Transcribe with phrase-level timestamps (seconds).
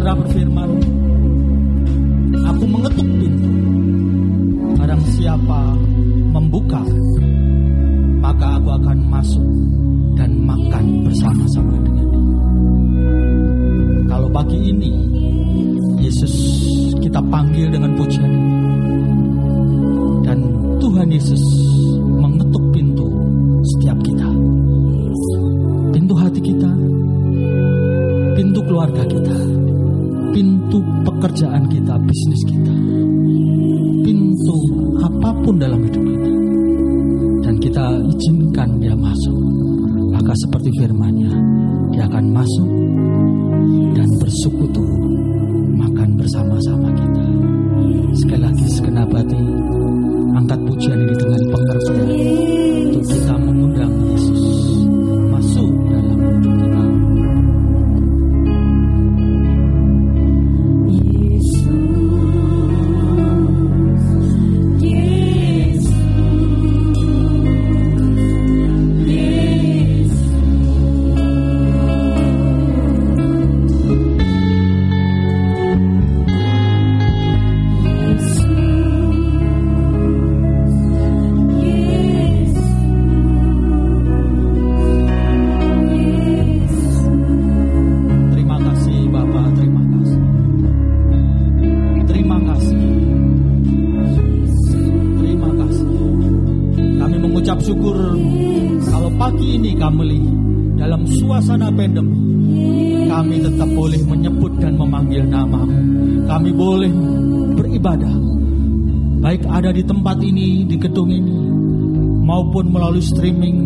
[0.00, 0.70] pernah berfirman,
[2.40, 3.52] Aku mengetuk pintu.
[4.80, 5.76] Barang siapa
[6.32, 6.80] membuka,
[8.24, 9.44] maka aku akan masuk
[10.16, 12.08] dan makan bersama-sama dengan.
[14.08, 14.92] Kalau pagi ini
[16.00, 16.32] Yesus
[16.96, 18.32] kita panggil dengan pujian
[20.24, 20.40] dan
[20.80, 21.44] Tuhan Yesus
[31.70, 32.74] kita, bisnis kita,
[34.02, 34.56] pintu
[35.00, 35.99] apa pun dalam hidup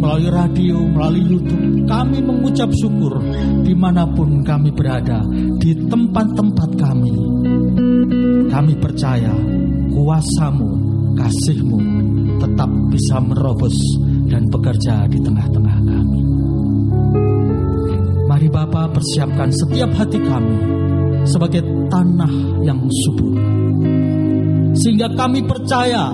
[0.04, 1.88] melalui radio, melalui YouTube.
[1.88, 3.24] Kami mengucap syukur
[3.64, 5.24] di mana pun kami berada,
[5.56, 7.16] di tempat-tempat kami.
[8.52, 9.32] Kami percaya
[9.88, 10.70] kuasamu,
[11.16, 11.78] kasihmu
[12.36, 13.72] tetap bisa merobos
[14.28, 16.20] dan bekerja di tengah-tengah kami.
[18.28, 20.58] Mari Bapa persiapkan setiap hati kami
[21.24, 23.40] sebagai tanah yang subur.
[24.74, 26.12] Sehingga kami percaya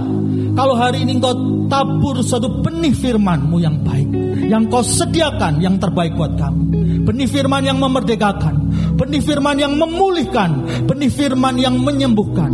[0.54, 1.34] kalau hari ini engkau
[1.70, 4.08] tabur suatu benih firman-Mu yang baik.
[4.50, 6.74] Yang kau sediakan yang terbaik buat kami.
[7.06, 8.54] Benih firman yang memerdekakan.
[8.98, 10.50] Benih firman yang memulihkan.
[10.90, 12.50] Benih firman yang menyembuhkan.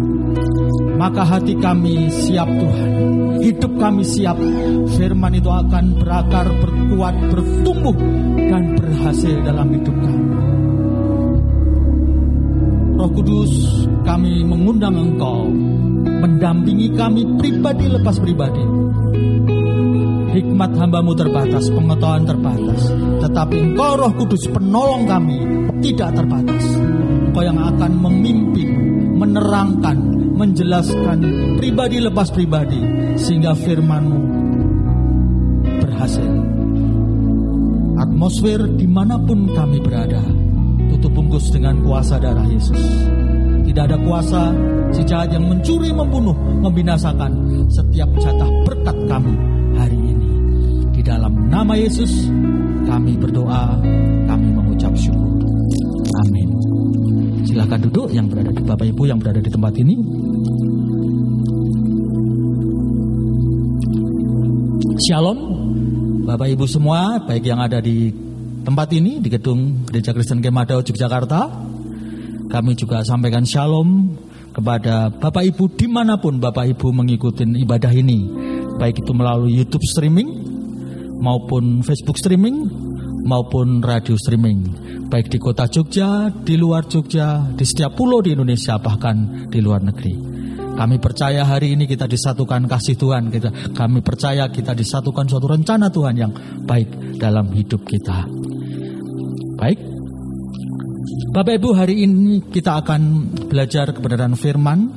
[1.00, 2.90] Maka hati kami siap Tuhan.
[3.40, 4.36] Hidup kami siap.
[4.96, 7.96] Firman itu akan berakar, berkuat, bertumbuh.
[8.36, 10.26] Dan berhasil dalam hidup kami.
[12.96, 13.52] Roh Kudus,
[14.08, 15.52] kami mengundang Engkau
[16.06, 18.64] mendampingi kami pribadi lepas pribadi.
[20.36, 22.92] Hikmat hambamu terbatas, pengetahuan terbatas.
[23.24, 25.38] Tetapi engkau roh kudus penolong kami
[25.80, 26.64] tidak terbatas.
[27.32, 28.70] Engkau yang akan memimpin,
[29.16, 29.96] menerangkan,
[30.36, 31.18] menjelaskan
[31.56, 32.80] pribadi lepas pribadi.
[33.16, 34.20] Sehingga firmanmu
[35.80, 36.30] berhasil.
[37.96, 40.20] Atmosfer di mana pun kami berada,
[40.92, 43.15] tutup bungkus dengan kuasa darah Yesus.
[43.66, 44.54] Tidak ada kuasa
[44.94, 46.32] si jahat yang mencuri, membunuh,
[46.62, 47.34] membinasakan
[47.66, 49.34] setiap jatah berkat kami
[49.74, 50.30] hari ini.
[50.94, 52.30] Di dalam nama Yesus
[52.86, 53.74] kami berdoa,
[54.30, 55.42] kami mengucap syukur.
[56.24, 56.48] Amin.
[57.42, 59.94] Silahkan duduk yang berada di Bapak Ibu yang berada di tempat ini.
[65.10, 65.38] Shalom
[66.24, 68.10] Bapak Ibu semua, baik yang ada di
[68.66, 71.65] tempat ini, di gedung Gereja Kristen Kemadau, Yogyakarta,
[72.46, 74.14] kami juga sampaikan shalom
[74.56, 78.24] kepada Bapak Ibu di mana pun Bapak Ibu mengikuti ibadah ini.
[78.76, 80.28] Baik itu melalui YouTube streaming,
[81.20, 82.68] maupun Facebook streaming,
[83.24, 84.64] maupun radio streaming.
[85.06, 89.82] Baik di kota Jogja, di luar Jogja, di setiap pulau di Indonesia, bahkan di luar
[89.84, 90.36] negeri.
[90.76, 93.32] Kami percaya hari ini kita disatukan kasih Tuhan.
[93.32, 96.32] Kita, kami percaya kita disatukan suatu rencana Tuhan yang
[96.68, 98.28] baik dalam hidup kita.
[99.56, 99.80] Baik,
[101.36, 104.88] Bapak Ibu hari ini kita akan belajar kebenaran firman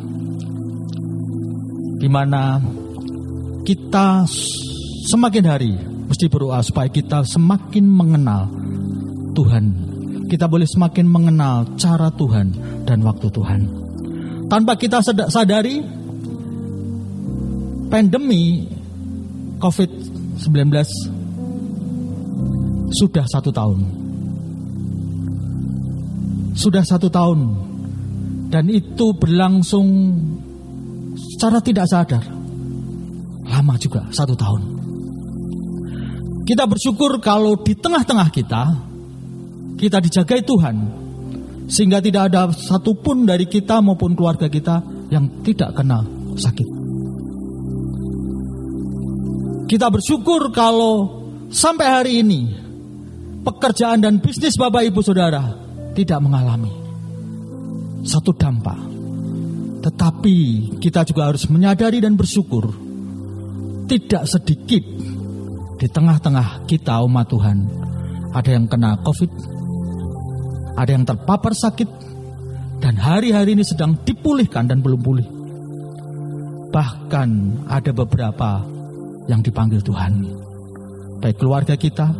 [1.99, 2.63] di mana
[3.67, 4.23] kita
[5.11, 5.75] semakin hari
[6.07, 8.47] mesti berdoa supaya kita semakin mengenal
[9.35, 9.65] Tuhan.
[10.31, 12.55] Kita boleh semakin mengenal cara Tuhan
[12.87, 13.61] dan waktu Tuhan.
[14.47, 15.83] Tanpa kita sadari
[17.91, 18.63] pandemi
[19.59, 20.71] COVID-19
[22.95, 24.08] sudah satu tahun
[26.59, 27.39] sudah satu tahun.
[28.51, 29.87] Dan itu berlangsung
[31.15, 32.25] secara tidak sadar.
[33.47, 34.61] Lama juga satu tahun.
[36.43, 38.63] Kita bersyukur kalau di tengah-tengah kita
[39.79, 40.75] kita dijagai Tuhan.
[41.69, 44.81] Sehingga tidak ada satupun dari kita maupun keluarga kita
[45.13, 46.01] yang tidak kena
[46.33, 46.69] sakit.
[49.69, 51.21] Kita bersyukur kalau
[51.53, 52.41] sampai hari ini
[53.45, 55.58] pekerjaan dan bisnis Bapak Ibu Saudara
[55.99, 56.71] tidak mengalami
[58.07, 58.79] satu dampak.
[59.79, 60.37] Tetapi
[60.79, 62.71] kita juga harus menyadari dan bersyukur
[63.89, 64.83] tidak sedikit
[65.79, 67.57] di tengah-tengah kita umat Tuhan
[68.29, 69.31] ada yang kena COVID,
[70.77, 71.89] ada yang terpapar sakit,
[72.83, 75.27] dan hari-hari ini sedang dipulihkan dan belum pulih.
[76.69, 77.29] Bahkan
[77.65, 78.61] ada beberapa
[79.25, 80.13] yang dipanggil Tuhan,
[81.17, 82.13] baik keluarga kita,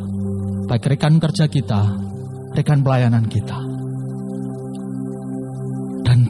[0.65, 1.81] baik rekan kerja kita,
[2.57, 3.69] rekan pelayanan kita.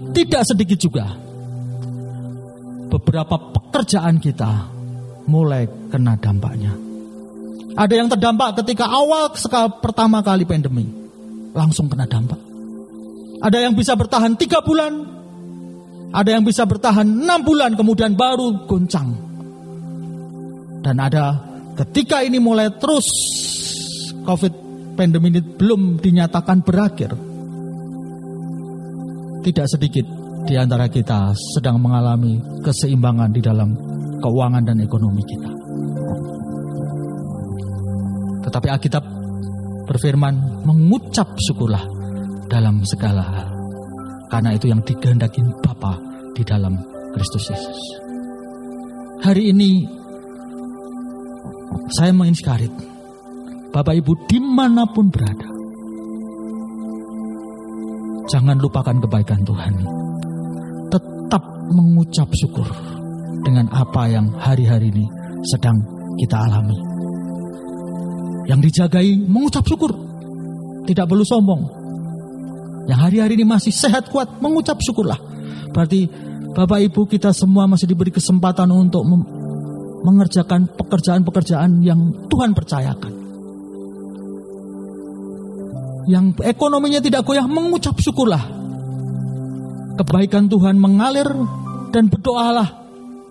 [0.10, 1.06] Tidak sedikit juga
[2.90, 4.52] beberapa pekerjaan kita
[5.30, 6.74] mulai kena dampaknya.
[7.78, 10.90] Ada yang terdampak ketika awal sekali pertama kali pandemi,
[11.54, 12.42] langsung kena dampak.
[13.40, 15.00] Ada yang bisa bertahan tiga bulan,
[16.12, 19.16] ada yang bisa bertahan enam bulan kemudian baru goncang.
[20.82, 21.38] Dan ada
[21.78, 23.06] ketika ini mulai terus
[24.26, 24.54] COVID
[24.98, 27.16] pandemi ini belum dinyatakan berakhir,
[29.44, 30.06] tidak sedikit
[30.46, 33.70] di antara kita sedang mengalami keseimbangan di dalam
[34.20, 35.52] keuangan dan ekonomi kita.
[38.50, 39.04] Tetapi Alkitab
[39.86, 41.86] berfirman, mengucap syukurlah
[42.50, 43.50] dalam segala hal.
[44.30, 45.98] Karena itu yang digehendaki Bapa
[46.38, 46.78] di dalam
[47.14, 47.80] Kristus Yesus.
[49.20, 49.72] Hari ini
[51.90, 52.72] saya menginskarit
[53.70, 55.59] Bapak Ibu di mana pun berada
[58.28, 59.74] Jangan lupakan kebaikan Tuhan.
[60.92, 62.68] Tetap mengucap syukur
[63.46, 65.06] dengan apa yang hari-hari ini
[65.48, 65.80] sedang
[66.20, 66.76] kita alami.
[68.50, 69.94] Yang dijagai mengucap syukur.
[70.84, 71.62] Tidak perlu sombong.
[72.90, 75.22] Yang hari-hari ini masih sehat kuat, mengucap syukurlah.
[75.70, 76.10] Berarti
[76.50, 79.06] Bapak Ibu kita semua masih diberi kesempatan untuk
[80.02, 83.19] mengerjakan pekerjaan-pekerjaan yang Tuhan percayakan
[86.10, 88.42] yang ekonominya tidak goyah mengucap syukurlah.
[90.02, 91.30] Kebaikan Tuhan mengalir
[91.94, 92.82] dan berdoalah.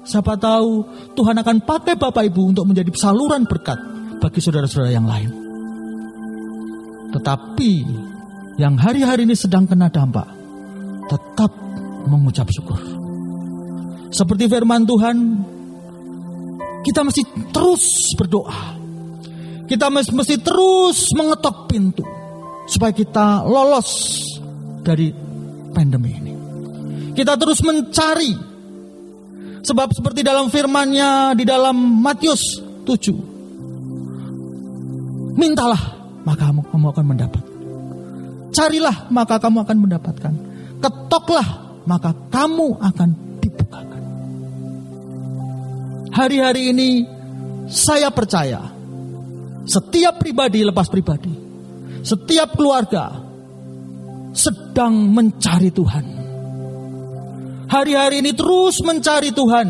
[0.06, 0.86] Siapa tahu
[1.18, 3.76] Tuhan akan pakai Bapak Ibu untuk menjadi saluran berkat
[4.22, 5.30] bagi saudara-saudara yang lain.
[7.18, 7.72] Tetapi
[8.62, 10.28] yang hari-hari ini sedang kena dampak,
[11.10, 11.50] tetap
[12.06, 12.78] mengucap syukur.
[14.14, 15.16] Seperti firman Tuhan,
[16.86, 18.78] kita mesti terus berdoa.
[19.68, 22.17] Kita mesti terus mengetok pintu
[22.68, 24.20] supaya kita lolos
[24.84, 25.08] dari
[25.72, 26.36] pandemi ini.
[27.16, 28.36] Kita terus mencari
[29.64, 31.74] sebab seperti dalam firman-Nya di dalam
[32.04, 35.32] Matius 7.
[35.34, 37.42] Mintalah maka kamu, akan mendapat.
[38.52, 40.34] Carilah maka kamu akan mendapatkan.
[40.78, 41.48] Ketoklah
[41.88, 43.08] maka kamu akan
[43.40, 44.02] dibukakan.
[46.12, 47.08] Hari-hari ini
[47.68, 48.60] saya percaya
[49.68, 51.47] setiap pribadi lepas pribadi
[52.08, 53.20] setiap keluarga
[54.32, 56.04] sedang mencari Tuhan.
[57.68, 59.68] Hari-hari ini terus mencari Tuhan.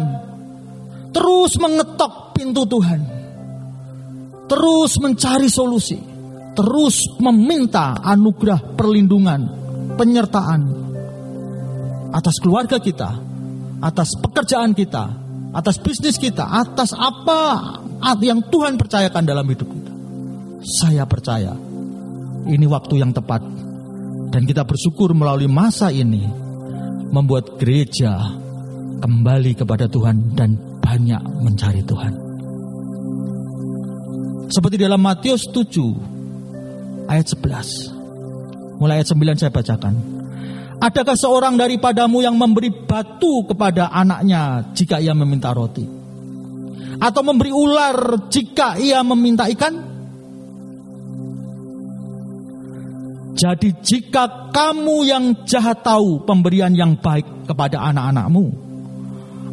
[1.10, 3.00] Terus mengetok pintu Tuhan.
[4.46, 5.98] Terus mencari solusi.
[6.54, 9.40] Terus meminta anugerah perlindungan,
[9.94, 10.60] penyertaan
[12.10, 13.14] atas keluarga kita,
[13.78, 15.06] atas pekerjaan kita,
[15.54, 17.78] atas bisnis kita, atas apa
[18.22, 19.92] yang Tuhan percayakan dalam hidup kita.
[20.82, 21.67] Saya percaya
[22.48, 23.44] ini waktu yang tepat.
[24.28, 26.24] Dan kita bersyukur melalui masa ini
[27.08, 28.16] membuat gereja
[29.00, 32.12] kembali kepada Tuhan dan banyak mencari Tuhan.
[34.48, 38.80] Seperti dalam Matius 7 ayat 11.
[38.80, 39.94] Mulai ayat 9 saya bacakan.
[40.78, 45.82] Adakah seorang daripadamu yang memberi batu kepada anaknya jika ia meminta roti?
[46.98, 49.87] Atau memberi ular jika ia meminta ikan?
[53.38, 58.50] Jadi jika kamu yang jahat tahu pemberian yang baik kepada anak-anakmu,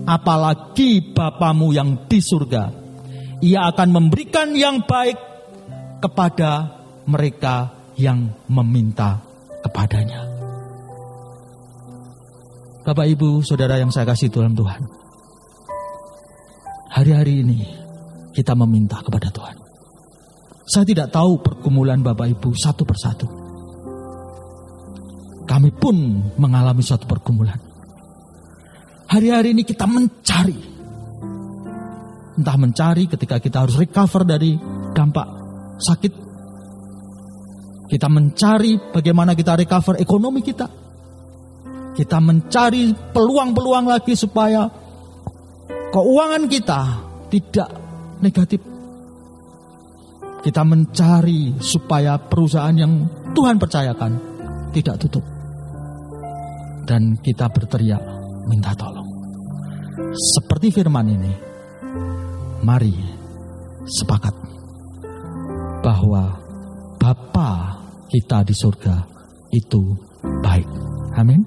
[0.10, 2.74] apalagi Bapamu yang di surga,
[3.46, 5.22] ia akan memberikan yang baik
[6.02, 9.22] kepada mereka yang meminta
[9.62, 10.34] kepadanya.
[12.82, 14.82] Bapak Ibu, Saudara yang saya kasih dalam Tuhan.
[16.90, 17.62] Hari-hari ini
[18.34, 19.62] kita meminta kepada Tuhan.
[20.66, 23.45] Saya tidak tahu pergumulan Bapak Ibu satu persatu.
[25.66, 25.98] Kami pun
[26.38, 27.58] mengalami suatu pergumulan.
[29.10, 30.54] Hari-hari ini kita mencari.
[32.38, 34.54] Entah mencari ketika kita harus recover dari
[34.94, 35.26] dampak
[35.82, 36.14] sakit.
[37.90, 40.70] Kita mencari bagaimana kita recover ekonomi kita.
[41.98, 44.70] Kita mencari peluang-peluang lagi supaya
[45.90, 46.82] keuangan kita
[47.34, 47.70] tidak
[48.22, 48.62] negatif.
[50.46, 54.12] Kita mencari supaya perusahaan yang Tuhan percayakan
[54.70, 55.35] tidak tutup.
[56.86, 58.02] Dan kita berteriak
[58.46, 59.10] minta tolong.
[60.14, 61.34] Seperti firman ini,
[62.62, 62.94] mari
[63.86, 64.36] sepakat
[65.82, 66.42] bahwa
[67.02, 67.78] Bapa
[68.10, 68.96] kita di surga
[69.54, 69.82] itu
[70.42, 70.70] baik.
[71.18, 71.42] Amin.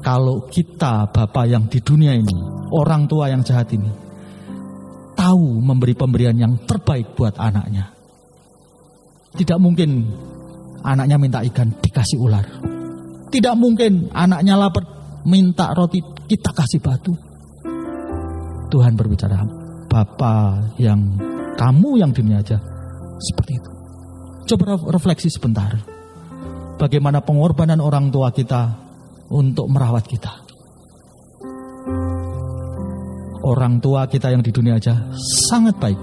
[0.00, 2.36] Kalau kita Bapak yang di dunia ini,
[2.72, 3.92] orang tua yang jahat ini,
[5.12, 7.92] tahu memberi pemberian yang terbaik buat anaknya.
[9.36, 10.08] Tidak mungkin
[10.80, 12.46] anaknya minta ikan dikasih ular.
[13.30, 14.82] Tidak mungkin anaknya lapar
[15.22, 17.14] minta roti kita kasih batu.
[18.70, 19.42] Tuhan berbicara,
[19.90, 21.18] Bapak yang
[21.58, 22.58] kamu yang dunia aja
[23.18, 23.70] seperti itu.
[24.50, 25.74] Coba refleksi sebentar.
[26.78, 28.74] Bagaimana pengorbanan orang tua kita
[29.30, 30.32] untuk merawat kita.
[33.40, 35.10] Orang tua kita yang di dunia aja
[35.48, 36.00] sangat baik.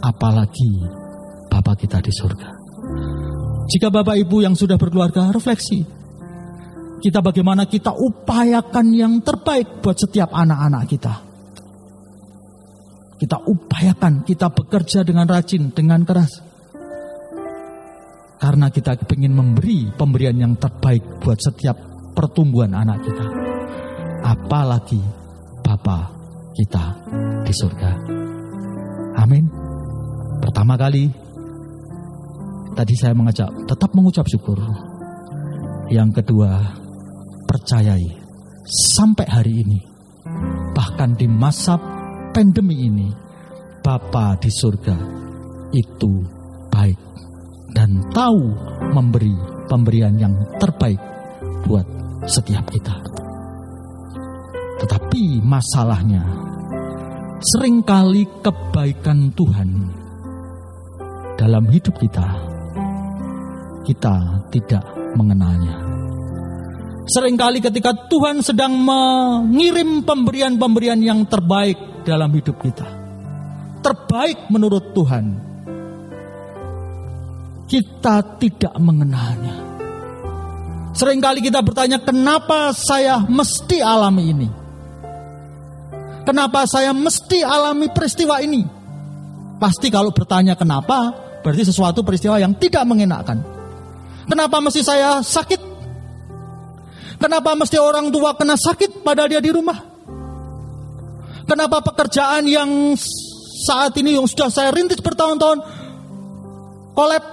[0.00, 0.72] Apalagi
[1.50, 2.48] Bapak kita di surga.
[3.70, 5.99] Jika Bapak Ibu yang sudah berkeluarga, refleksi.
[7.00, 11.14] Kita bagaimana kita upayakan yang terbaik buat setiap anak-anak kita.
[13.16, 16.40] Kita upayakan, kita bekerja dengan rajin, dengan keras.
[18.40, 21.76] Karena kita ingin memberi pemberian yang terbaik buat setiap
[22.16, 23.26] pertumbuhan anak kita.
[24.24, 25.00] Apalagi
[25.60, 26.08] Bapa
[26.56, 26.84] kita
[27.44, 27.90] di surga.
[29.20, 29.44] Amin.
[30.40, 31.12] Pertama kali
[32.72, 34.56] tadi saya mengajak tetap mengucap syukur.
[35.92, 36.80] Yang kedua,
[37.50, 38.06] percayai
[38.94, 39.80] sampai hari ini
[40.70, 41.74] bahkan di masa
[42.30, 43.10] pandemi ini
[43.82, 44.94] Bapa di surga
[45.74, 46.22] itu
[46.70, 47.00] baik
[47.74, 48.54] dan tahu
[48.94, 49.34] memberi
[49.66, 51.00] pemberian yang terbaik
[51.66, 51.86] buat
[52.30, 52.94] setiap kita.
[54.84, 56.22] Tetapi masalahnya
[57.42, 59.70] sering kali kebaikan Tuhan
[61.34, 62.28] dalam hidup kita
[63.82, 64.84] kita tidak
[65.18, 65.89] mengenalnya.
[67.08, 72.86] Seringkali ketika Tuhan sedang mengirim pemberian-pemberian yang terbaik dalam hidup kita.
[73.80, 75.24] Terbaik menurut Tuhan.
[77.64, 79.56] Kita tidak mengenalnya.
[80.90, 84.48] Seringkali kita bertanya, kenapa saya mesti alami ini?
[86.26, 88.66] Kenapa saya mesti alami peristiwa ini?
[89.56, 93.40] Pasti kalau bertanya kenapa, berarti sesuatu peristiwa yang tidak mengenakkan.
[94.28, 95.69] Kenapa mesti saya sakit?
[97.20, 99.76] Kenapa mesti orang tua kena sakit padahal dia di rumah?
[101.44, 102.96] Kenapa pekerjaan yang
[103.60, 105.58] saat ini yang sudah saya rintis bertahun-tahun
[106.96, 107.24] kolab?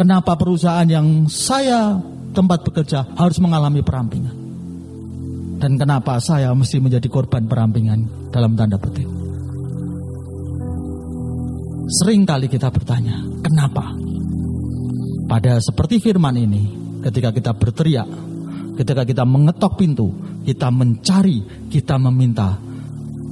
[0.00, 2.00] Kenapa perusahaan yang saya
[2.32, 4.36] tempat bekerja harus mengalami perampingan?
[5.56, 9.08] Dan kenapa saya mesti menjadi korban perampingan dalam tanda petik?
[11.86, 13.94] Sering kali kita bertanya, kenapa?
[15.26, 18.08] Pada seperti firman ini, ketika kita berteriak,
[18.74, 20.10] ketika kita mengetok pintu,
[20.42, 22.58] kita mencari, kita meminta,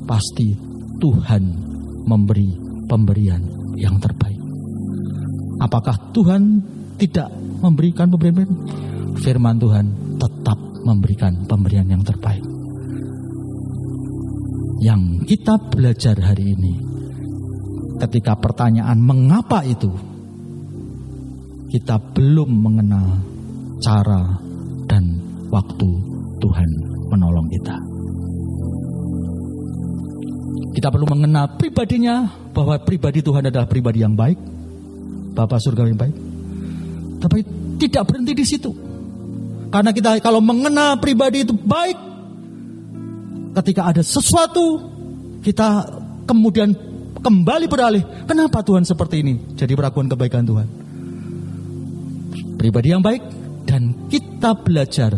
[0.06, 0.54] pasti
[1.02, 1.42] Tuhan
[2.06, 2.54] memberi
[2.86, 3.42] pemberian
[3.74, 4.38] yang terbaik.
[5.58, 6.62] Apakah Tuhan
[7.02, 8.46] tidak memberikan pemberian?
[9.18, 9.86] Firman Tuhan
[10.22, 12.44] tetap memberikan pemberian yang terbaik.
[14.84, 16.74] Yang kita belajar hari ini,
[18.04, 19.88] ketika pertanyaan mengapa itu,
[21.72, 23.33] kita belum mengenal
[23.84, 24.40] cara
[24.88, 25.04] dan
[25.52, 25.88] waktu
[26.40, 26.68] Tuhan
[27.12, 27.76] menolong kita.
[30.74, 34.40] Kita perlu mengenal pribadinya bahwa pribadi Tuhan adalah pribadi yang baik,
[35.36, 36.16] Bapak surga yang baik.
[37.20, 37.38] Tapi
[37.78, 38.70] tidak berhenti di situ.
[39.70, 41.98] Karena kita kalau mengenal pribadi itu baik,
[43.62, 44.82] ketika ada sesuatu
[45.44, 45.86] kita
[46.26, 46.74] kemudian
[47.22, 49.34] kembali beralih, kenapa Tuhan seperti ini?
[49.54, 50.68] Jadi perakuan kebaikan Tuhan.
[52.58, 53.43] Pribadi yang baik,
[53.74, 55.10] dan kita belajar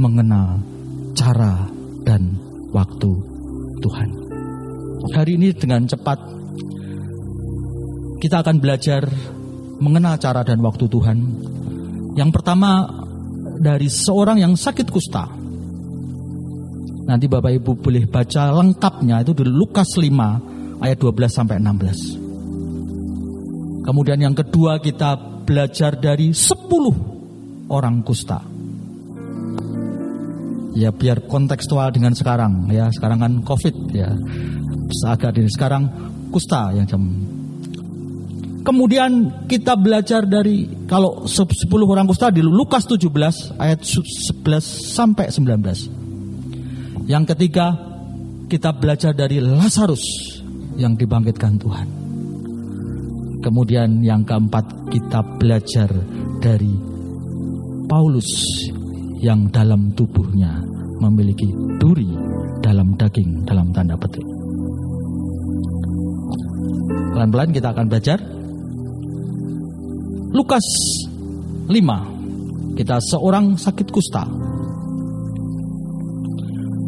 [0.00, 0.64] mengenal
[1.12, 1.68] cara
[2.08, 2.40] dan
[2.72, 3.12] waktu
[3.84, 4.08] Tuhan.
[5.12, 6.16] Hari ini dengan cepat
[8.16, 9.04] kita akan belajar
[9.76, 11.18] mengenal cara dan waktu Tuhan.
[12.16, 12.88] Yang pertama
[13.60, 15.28] dari seorang yang sakit kusta.
[17.12, 23.84] Nanti Bapak Ibu boleh baca lengkapnya itu di Lukas 5 ayat 12 sampai 16.
[23.84, 27.11] Kemudian yang kedua kita belajar dari 10
[27.68, 28.40] orang kusta.
[30.72, 34.10] Ya biar kontekstual dengan sekarang ya, sekarang kan Covid ya.
[35.04, 35.88] Agak dari sekarang
[36.32, 37.02] kusta yang jam
[38.62, 44.46] Kemudian kita belajar dari kalau 10 orang kusta di Lukas 17 ayat 11
[44.94, 47.10] sampai 19.
[47.10, 47.74] Yang ketiga
[48.46, 50.38] kita belajar dari Lazarus
[50.78, 51.88] yang dibangkitkan Tuhan.
[53.42, 55.90] Kemudian yang keempat kita belajar
[56.38, 56.91] dari
[57.92, 58.24] Paulus
[59.20, 60.64] yang dalam tubuhnya
[61.04, 61.44] memiliki
[61.76, 62.08] duri
[62.64, 64.24] dalam daging dalam tanda petik.
[67.12, 68.16] Pelan-pelan kita akan belajar.
[70.32, 70.64] Lukas
[71.68, 74.24] 5 kita seorang sakit kusta.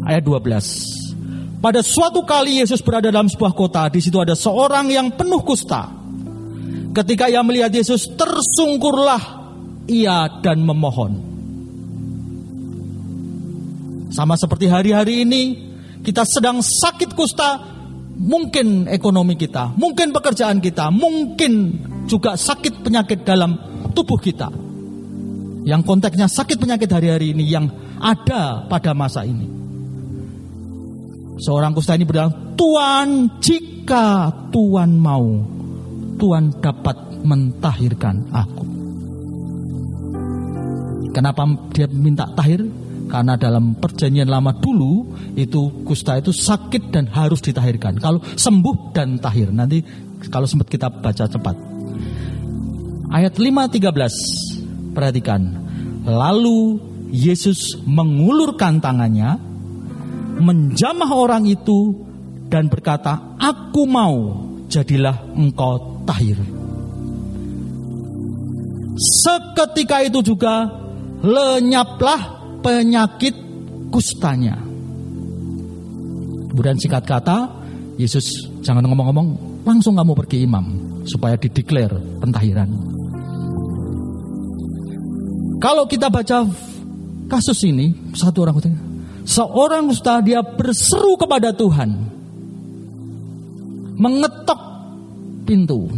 [0.09, 5.13] Ayat 12 pada suatu kali Yesus berada dalam sebuah kota di situ ada seorang yang
[5.13, 5.85] penuh kusta.
[6.97, 9.34] Ketika ia melihat Yesus tersungkurlah
[9.85, 11.13] ia dan memohon
[14.13, 15.41] sama seperti hari-hari ini
[16.05, 17.73] kita sedang sakit kusta
[18.15, 21.53] mungkin ekonomi kita mungkin pekerjaan kita mungkin
[22.05, 23.57] juga sakit penyakit dalam
[23.91, 24.49] tubuh kita.
[25.65, 27.65] Yang konteksnya sakit penyakit hari-hari ini yang
[27.97, 29.49] ada pada masa ini.
[31.41, 35.41] Seorang kusta ini bilang, Tuhan jika Tuhan mau,
[36.21, 38.74] Tuhan dapat mentahirkan aku.
[41.15, 42.59] Kenapa dia minta tahir?
[43.07, 48.03] Karena dalam perjanjian lama dulu itu kusta itu sakit dan harus ditahirkan.
[48.03, 49.47] Kalau sembuh dan tahir.
[49.55, 49.79] Nanti
[50.27, 51.55] kalau sempat kita baca cepat.
[53.15, 54.91] Ayat 5:13.
[54.91, 55.41] Perhatikan.
[56.03, 56.83] Lalu
[57.15, 59.39] Yesus mengulurkan tangannya,
[60.43, 61.95] menjamah orang itu
[62.51, 66.35] dan berkata, "Aku mau, jadilah engkau tahir."
[68.95, 70.84] Seketika itu juga
[71.25, 72.21] lenyaplah
[72.61, 73.33] penyakit
[73.89, 74.61] kustanya.
[76.53, 77.49] Kemudian singkat kata,
[77.97, 80.65] Yesus jangan ngomong-ngomong, langsung kamu pergi imam
[81.09, 81.91] supaya dideklar
[82.21, 82.69] pentahiran.
[85.59, 86.45] Kalau kita baca
[87.25, 88.81] kasus ini, satu orang kutanya,
[89.25, 91.89] seorang ustaz dia berseru kepada Tuhan,
[93.97, 94.61] mengetok
[95.49, 95.89] pintu,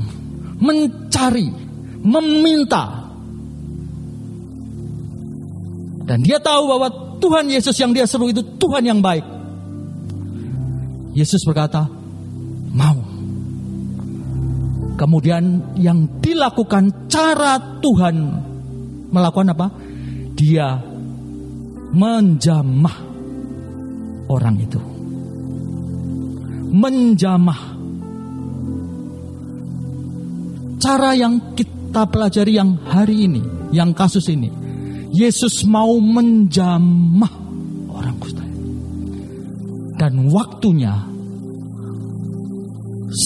[0.62, 1.52] mencari,
[2.00, 3.07] meminta.
[6.08, 6.88] Dan dia tahu bahwa
[7.20, 9.28] Tuhan Yesus yang dia seru itu Tuhan yang baik.
[11.12, 11.84] Yesus berkata,
[12.72, 12.96] mau.
[14.98, 18.16] Kemudian yang dilakukan cara Tuhan
[19.12, 19.68] melakukan apa?
[20.34, 20.80] Dia
[21.92, 22.98] menjamah
[24.32, 24.82] orang itu.
[26.72, 27.62] Menjamah.
[30.78, 33.42] Cara yang kita pelajari yang hari ini,
[33.74, 34.50] yang kasus ini.
[35.14, 37.34] Yesus mau menjamah
[37.92, 38.44] orang kusta.
[39.98, 40.94] Dan waktunya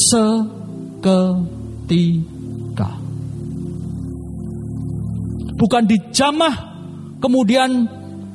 [0.08, 1.42] seketika
[5.58, 6.56] bukan dijamah
[7.22, 7.86] kemudian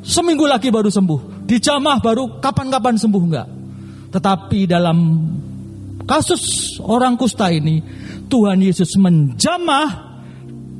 [0.07, 1.47] seminggu lagi baru sembuh.
[1.47, 3.49] Dijamah baru kapan-kapan sembuh enggak.
[4.11, 4.99] Tetapi dalam
[6.07, 7.83] kasus orang kusta ini
[8.27, 9.89] Tuhan Yesus menjamah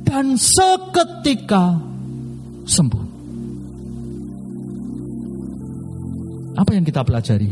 [0.07, 1.86] dan seketika
[2.67, 3.05] sembuh.
[6.57, 7.49] Apa yang kita pelajari?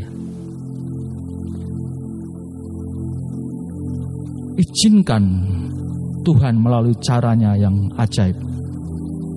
[4.55, 5.23] Izinkan
[6.25, 8.33] Tuhan melalui caranya yang ajaib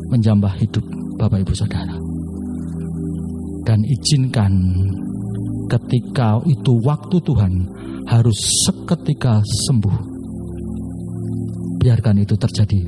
[0.09, 0.85] menjambah hidup
[1.21, 1.97] Bapak Ibu Saudara.
[3.69, 4.53] Dan izinkan
[5.69, 7.53] ketika itu waktu Tuhan
[8.09, 10.17] harus seketika sembuh.
[11.77, 12.81] Biarkan itu terjadi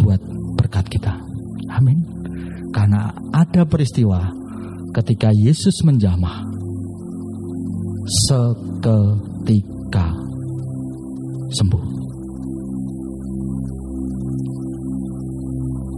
[0.00, 0.20] buat
[0.56, 1.33] berkat kita.
[1.74, 1.98] Amin.
[2.70, 4.30] Karena ada peristiwa
[4.94, 6.46] ketika Yesus menjamah
[8.30, 10.06] seketika
[11.50, 11.84] sembuh.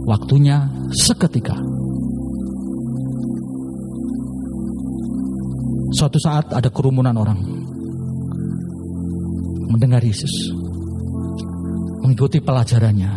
[0.07, 1.59] Waktunya seketika.
[5.97, 7.39] Suatu saat ada kerumunan orang
[9.67, 10.31] mendengar Yesus,
[12.01, 13.11] mengikuti pelajarannya,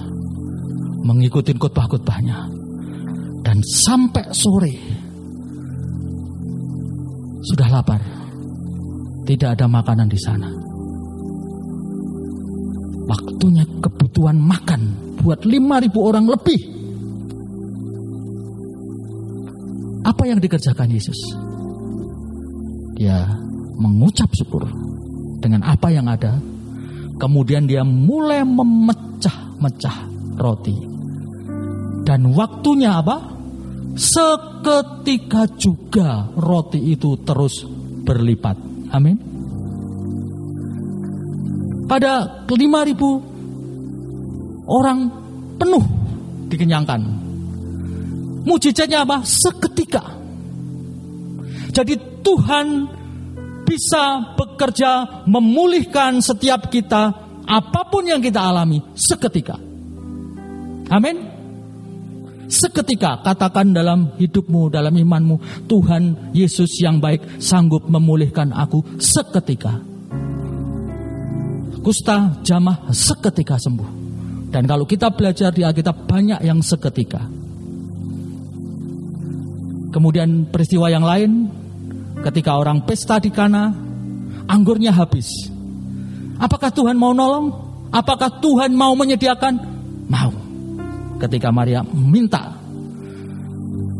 [1.05, 2.39] mengikuti khotbah-khotbahnya,
[3.45, 4.75] dan sampai sore
[7.41, 8.03] sudah lapar,
[9.25, 10.51] tidak ada makanan di sana.
[13.11, 14.83] Waktunya kebutuhan makan
[15.19, 16.81] buat 5.000 orang lebih
[20.01, 21.17] Apa yang dikerjakan Yesus?
[22.99, 23.31] Dia
[23.79, 24.67] mengucap syukur
[25.41, 26.41] dengan apa yang ada.
[27.21, 29.97] Kemudian dia mulai memecah-mecah
[30.41, 30.90] roti.
[32.11, 33.23] Dan waktunya apa?
[33.95, 37.63] Seketika juga roti itu terus
[38.03, 38.59] berlipat.
[38.91, 39.15] Amin.
[41.87, 45.07] Pada 5000 orang
[45.55, 45.87] penuh
[46.51, 46.99] dikenyangkan.
[48.43, 49.23] Mujizatnya apa?
[49.23, 50.03] Seketika.
[51.71, 51.95] Jadi
[52.27, 52.91] Tuhan
[53.63, 57.15] bisa bekerja memulihkan setiap kita
[57.47, 59.55] apa pun yang kita alami seketika.
[60.91, 61.30] Amin.
[62.51, 69.79] Seketika katakan dalam hidupmu, dalam imanmu, Tuhan Yesus yang baik sanggup memulihkan aku seketika.
[71.79, 73.91] Kusta jamah seketika sembuh.
[74.51, 77.23] Dan kalau kita belajar di Alkitab banyak yang seketika.
[79.95, 81.47] Kemudian peristiwa yang lain
[82.27, 83.71] ketika orang pesta di Kana,
[84.51, 85.31] anggurnya habis.
[86.43, 87.55] Apakah Tuhan mau nolong?
[87.95, 89.55] Apakah Tuhan mau menyediakan?
[90.11, 90.40] Mau
[91.21, 92.57] ketika Maria minta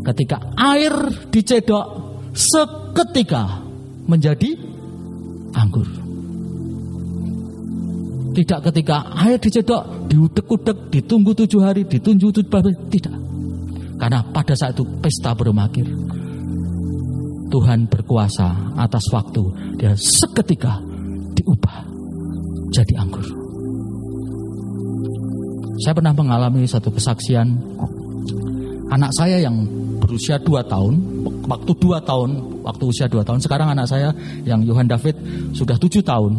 [0.01, 0.93] ketika air
[1.29, 1.85] dicedok
[2.33, 3.61] seketika
[4.09, 4.57] menjadi
[5.53, 5.85] anggur.
[8.31, 13.15] Tidak ketika air dicedok diudek-udek ditunggu tujuh hari ditunggu tujuh hari tidak.
[13.99, 15.87] Karena pada saat itu pesta belum akhir.
[17.51, 19.43] Tuhan berkuasa atas waktu
[19.75, 20.79] dia seketika
[21.35, 21.83] diubah
[22.71, 23.27] jadi anggur
[25.81, 27.57] saya pernah mengalami satu kesaksian
[28.91, 29.65] anak saya yang
[29.97, 30.99] berusia dua tahun,
[31.47, 34.11] waktu dua tahun, waktu usia dua tahun, sekarang anak saya
[34.43, 35.15] yang Yohan David
[35.55, 36.35] sudah tujuh tahun.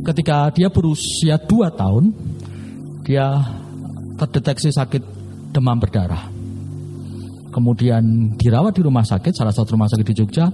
[0.00, 2.14] Ketika dia berusia dua tahun,
[3.04, 3.44] dia
[4.16, 5.02] terdeteksi sakit
[5.52, 6.32] demam berdarah.
[7.52, 10.48] Kemudian dirawat di rumah sakit, salah satu rumah sakit di Jogja.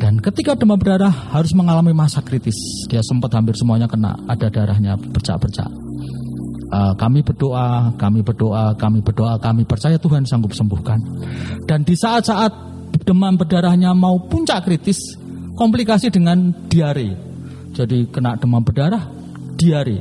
[0.00, 2.56] Dan ketika demam berdarah harus mengalami masa kritis.
[2.88, 5.89] Dia sempat hampir semuanya kena, ada darahnya bercak-bercak.
[6.70, 11.02] Uh, kami berdoa, kami berdoa, kami berdoa, kami percaya Tuhan sanggup sembuhkan.
[11.66, 12.52] Dan di saat-saat
[13.02, 15.18] demam berdarahnya mau puncak kritis,
[15.58, 17.10] komplikasi dengan diare.
[17.74, 19.02] Jadi kena demam berdarah,
[19.58, 19.98] diare.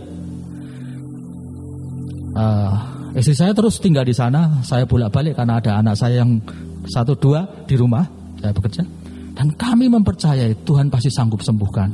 [2.38, 2.74] Uh,
[3.18, 6.38] istri saya terus tinggal di sana, saya bolak-balik karena ada anak saya yang
[6.86, 8.06] satu dua di rumah,
[8.38, 8.86] saya bekerja.
[9.34, 11.90] Dan kami mempercayai Tuhan pasti sanggup sembuhkan.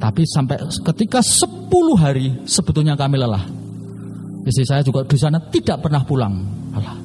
[0.00, 1.68] Tapi sampai ketika 10
[2.00, 3.44] hari sebetulnya kami lelah.
[4.48, 6.34] Istri saya juga di sana tidak pernah pulang.
[6.72, 6.96] Alah.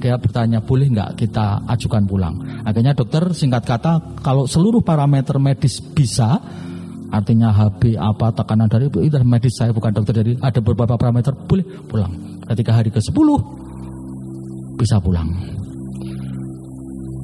[0.00, 2.34] Dia bertanya, boleh nggak kita ajukan pulang?
[2.64, 6.40] Akhirnya dokter singkat kata, kalau seluruh parameter medis bisa,
[7.12, 11.84] artinya HB apa tekanan dari itu medis saya bukan dokter jadi ada beberapa parameter boleh
[11.84, 12.16] pulang.
[12.48, 13.28] Ketika hari ke-10
[14.80, 15.28] bisa pulang.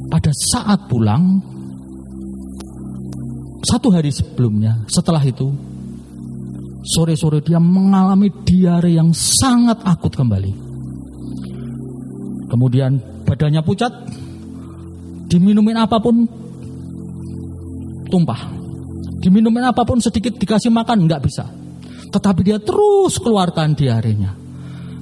[0.06, 1.55] Pada saat pulang
[3.66, 5.50] satu hari sebelumnya, setelah itu,
[6.86, 10.54] sore-sore dia mengalami diare yang sangat akut kembali.
[12.46, 13.90] Kemudian badannya pucat,
[15.26, 16.22] diminumin apa pun
[18.06, 18.54] tumpah.
[19.18, 21.50] Diminumin apa pun sedikit dikasih makan nggak bisa.
[22.14, 24.30] Tetapi dia terus keluarkan diarenya.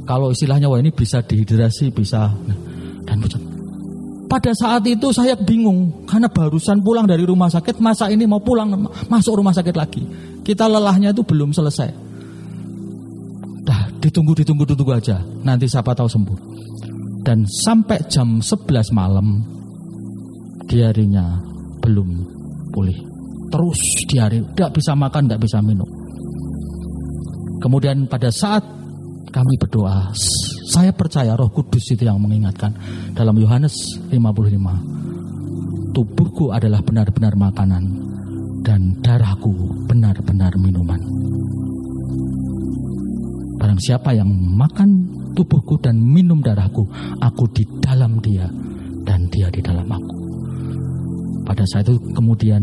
[0.09, 2.33] Kalau istilahnya wah ini bisa dehidrasi, bisa
[3.05, 3.44] dan pucat.
[4.35, 8.83] Pada saat itu saya bingung karena barusan pulang dari rumah sakit, masa ini mau pulang
[9.07, 10.03] masuk rumah sakit lagi.
[10.43, 11.95] Kita lelahnya itu belum selesai.
[13.63, 15.23] Dah ditunggu ditunggu ditunggu aja.
[15.23, 16.39] Nanti siapa tahu sembuh.
[17.23, 19.39] Dan sampai jam 11 malam
[20.67, 21.39] diarinya
[21.79, 22.09] belum
[22.75, 22.99] pulih.
[23.55, 23.79] Terus
[24.11, 25.87] diare, tidak bisa makan, tidak bisa minum.
[27.63, 28.67] Kemudian pada saat
[29.35, 30.15] kami berdoa,
[30.71, 32.71] saya percaya Roh Kudus itu yang mengingatkan
[33.19, 35.91] dalam Yohanes 55.
[35.91, 37.83] Tubuhku adalah benar-benar makanan
[38.63, 39.51] dan darahku
[39.91, 41.03] benar-benar minuman.
[43.59, 46.87] Barang siapa yang makan tubuhku dan minum darahku,
[47.19, 48.47] aku di dalam dia
[49.03, 50.15] dan dia di dalam aku.
[51.43, 52.63] Pada saat itu kemudian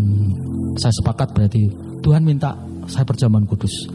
[0.80, 1.68] saya sepakat berarti
[2.00, 2.56] Tuhan minta
[2.88, 3.92] saya perjamuan kudus.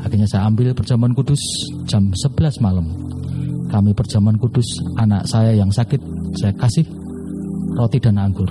[0.00, 1.40] Akhirnya saya ambil perjamuan kudus
[1.84, 2.86] jam 11 malam.
[3.70, 4.66] Kami perjamuan kudus
[4.98, 6.00] anak saya yang sakit
[6.40, 6.86] saya kasih
[7.76, 8.48] roti dan anggur.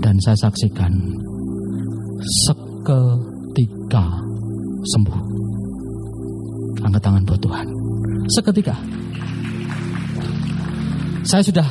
[0.00, 0.92] Dan saya saksikan
[2.44, 4.04] seketika
[4.96, 5.18] sembuh.
[6.82, 7.66] Angkat tangan buat Tuhan.
[8.32, 8.74] Seketika.
[11.28, 11.68] Saya sudah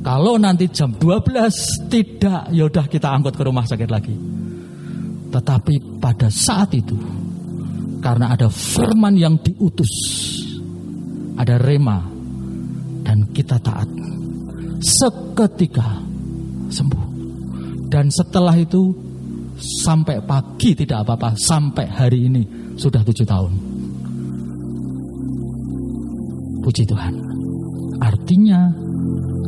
[0.00, 4.39] kalau nanti jam 12 tidak yaudah kita angkut ke rumah sakit lagi
[5.30, 6.98] tetapi pada saat itu
[8.00, 9.92] karena ada firman yang diutus.
[11.36, 12.00] Ada rema.
[13.00, 13.88] Dan kita taat.
[14.80, 16.00] Seketika
[16.72, 17.04] sembuh.
[17.92, 18.92] Dan setelah itu
[19.56, 21.36] sampai pagi tidak apa-apa.
[21.36, 22.42] Sampai hari ini
[22.80, 23.52] sudah tujuh tahun.
[26.60, 27.14] Puji Tuhan.
[28.00, 28.72] Artinya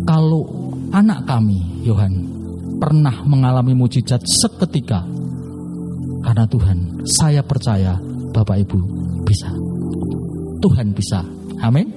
[0.05, 0.45] kalau
[0.92, 2.14] anak kami, Yohan,
[2.77, 5.22] pernah mengalami mujizat seketika
[6.23, 7.99] karena Tuhan, saya percaya
[8.33, 8.79] Bapak Ibu
[9.27, 9.51] bisa.
[10.63, 11.21] Tuhan bisa.
[11.59, 11.91] Amin.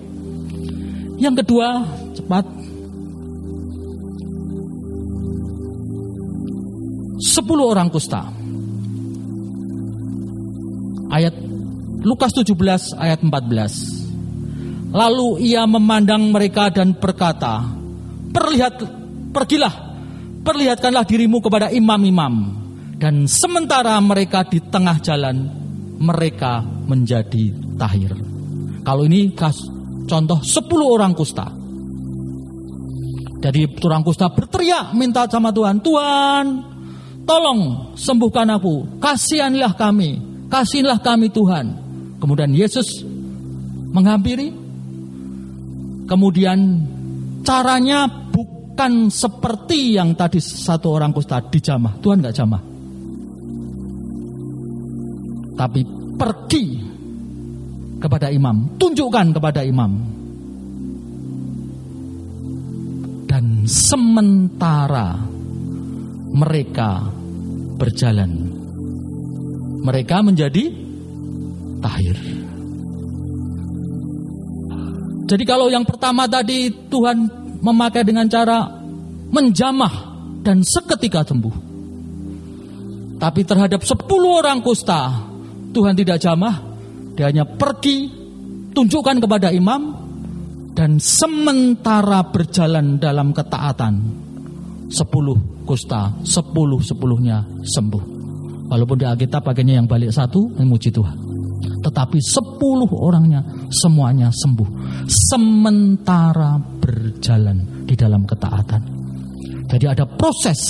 [1.22, 1.86] Yang kedua,
[2.18, 2.46] cepat.
[7.22, 8.28] Sepuluh orang kusta.
[11.14, 11.32] Ayat
[12.04, 14.92] Lukas 17 ayat 14.
[14.92, 17.66] Lalu ia memandang mereka dan berkata,
[18.30, 18.84] "Perlihat
[19.32, 19.74] pergilah,
[20.44, 22.65] perlihatkanlah dirimu kepada imam-imam."
[22.96, 25.36] Dan sementara mereka di tengah jalan,
[26.00, 28.16] mereka menjadi tahir.
[28.88, 29.36] Kalau ini
[30.08, 31.48] contoh 10 orang kusta.
[33.46, 36.46] Jadi orang kusta berteriak minta sama Tuhan, Tuhan
[37.28, 40.18] tolong sembuhkan aku, kasihanlah kami,
[40.50, 41.66] kasihanlah kami Tuhan.
[42.18, 43.06] Kemudian Yesus
[43.92, 44.50] menghampiri,
[46.10, 46.60] kemudian
[47.46, 52.75] caranya bukan seperti yang tadi satu orang kusta dijamah, Tuhan nggak jamah
[55.56, 55.82] tapi
[56.20, 56.66] pergi
[58.00, 59.92] kepada imam, tunjukkan kepada imam.
[63.26, 65.18] Dan sementara
[66.36, 67.04] mereka
[67.76, 68.32] berjalan,
[69.84, 70.72] mereka menjadi
[71.84, 72.18] tahir.
[75.26, 77.26] Jadi kalau yang pertama tadi Tuhan
[77.66, 78.70] memakai dengan cara
[79.34, 79.94] menjamah
[80.46, 81.56] dan seketika sembuh.
[83.18, 85.34] Tapi terhadap sepuluh orang kusta
[85.76, 86.56] Tuhan tidak jamah,
[87.20, 88.08] dia hanya pergi,
[88.72, 89.92] tunjukkan kepada imam,
[90.72, 93.94] dan sementara berjalan dalam ketaatan,
[94.88, 95.36] sepuluh
[95.68, 98.04] kusta, sepuluh sepuluhnya sembuh.
[98.72, 101.18] Walaupun di Alkitab pakainya yang balik satu, memuji Tuhan.
[101.86, 104.70] Tetapi sepuluh orangnya semuanya sembuh.
[105.06, 108.82] Sementara berjalan di dalam ketaatan.
[109.70, 110.62] Jadi ada proses.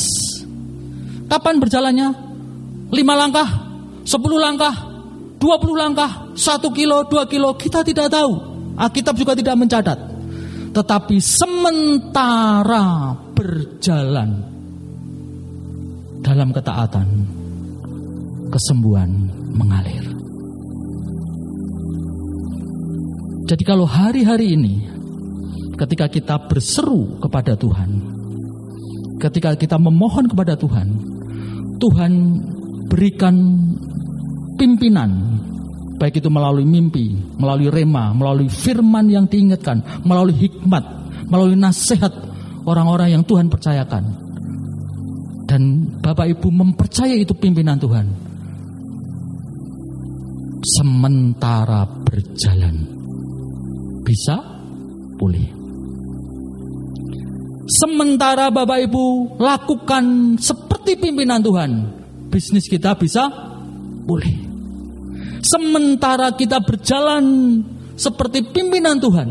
[1.25, 2.09] Kapan berjalannya?
[2.91, 3.47] Lima langkah,
[4.05, 4.71] sepuluh langkah,
[5.39, 8.33] 20 langkah, 1 kilo, 2 kilo, kita tidak tahu.
[8.75, 9.99] Alkitab juga tidak mencatat.
[10.75, 14.29] Tetapi sementara berjalan
[16.19, 17.07] dalam ketaatan,
[18.51, 19.11] kesembuhan
[19.55, 20.03] mengalir.
[23.45, 24.75] Jadi kalau hari-hari ini
[25.77, 27.89] ketika kita berseru kepada Tuhan,
[29.21, 30.87] ketika kita memohon kepada Tuhan,
[31.77, 32.11] Tuhan
[32.89, 33.35] berikan
[34.55, 35.11] pimpinan
[35.95, 40.83] baik itu melalui mimpi, melalui rema, melalui firman yang diingatkan, melalui hikmat,
[41.31, 42.11] melalui nasihat
[42.67, 44.03] orang-orang yang Tuhan percayakan.
[45.45, 48.05] Dan Bapak Ibu mempercayai itu pimpinan Tuhan.
[50.65, 52.75] Sementara berjalan
[54.01, 54.41] bisa
[55.21, 55.47] pulih.
[57.65, 61.71] Sementara Bapak Ibu lakukan seperti pimpinan Tuhan,
[62.29, 63.29] bisnis kita bisa
[64.05, 64.44] pulih.
[65.45, 67.25] Sementara kita berjalan
[67.93, 69.29] seperti pimpinan Tuhan.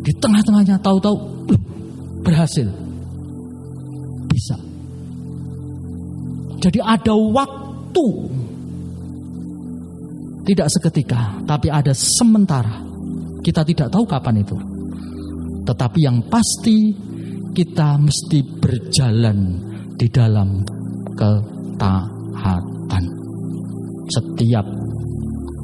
[0.00, 1.16] Di tengah-tengahnya tahu-tahu
[2.24, 2.64] berhasil.
[4.32, 4.56] Bisa.
[6.64, 8.06] Jadi ada waktu.
[10.44, 12.80] Tidak seketika, tapi ada sementara.
[13.44, 14.56] Kita tidak tahu kapan itu.
[15.64, 16.92] Tetapi yang pasti
[17.52, 19.38] kita mesti berjalan
[19.96, 20.60] di dalam
[21.16, 22.73] ketaatan
[24.08, 24.66] setiap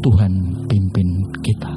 [0.00, 1.72] Tuhan pimpin kita.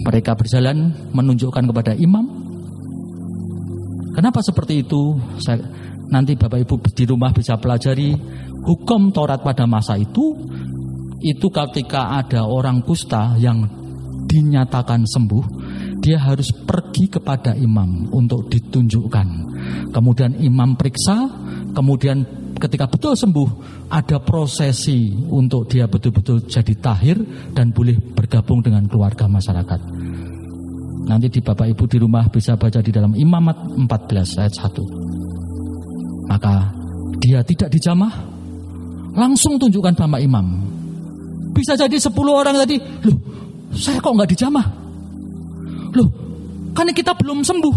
[0.00, 2.24] Mereka berjalan menunjukkan kepada imam.
[4.16, 5.14] Kenapa seperti itu?
[5.38, 5.60] Saya,
[6.10, 8.16] nanti Bapak Ibu di rumah bisa pelajari
[8.64, 10.34] hukum Taurat pada masa itu.
[11.20, 13.68] Itu ketika ada orang kusta yang
[14.24, 15.44] dinyatakan sembuh,
[16.00, 19.28] dia harus pergi kepada imam untuk ditunjukkan.
[19.92, 21.28] Kemudian imam periksa,
[21.76, 23.48] kemudian ketika betul sembuh
[23.88, 27.16] ada prosesi untuk dia betul-betul jadi tahir
[27.56, 29.80] dan boleh bergabung dengan keluarga masyarakat.
[31.08, 36.28] Nanti di Bapak Ibu di rumah bisa baca di dalam Imamat 14 ayat 1.
[36.28, 36.70] Maka
[37.18, 38.12] dia tidak dijamah,
[39.16, 40.46] langsung tunjukkan sama imam.
[41.50, 43.18] Bisa jadi 10 orang tadi, loh
[43.74, 44.66] saya kok nggak dijamah?
[45.94, 46.08] Loh,
[46.74, 47.76] kan kita belum sembuh.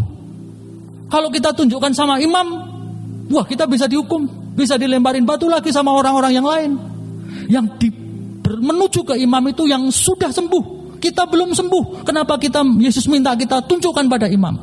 [1.09, 2.47] Kalau kita tunjukkan sama imam,
[3.29, 4.42] wah kita bisa dihukum.
[4.53, 6.71] Bisa dilemparin batu lagi sama orang-orang yang lain.
[7.49, 7.87] Yang di,
[8.45, 10.97] menuju ke imam itu yang sudah sembuh.
[11.01, 12.05] Kita belum sembuh.
[12.07, 14.55] Kenapa kita Yesus minta kita tunjukkan pada imam?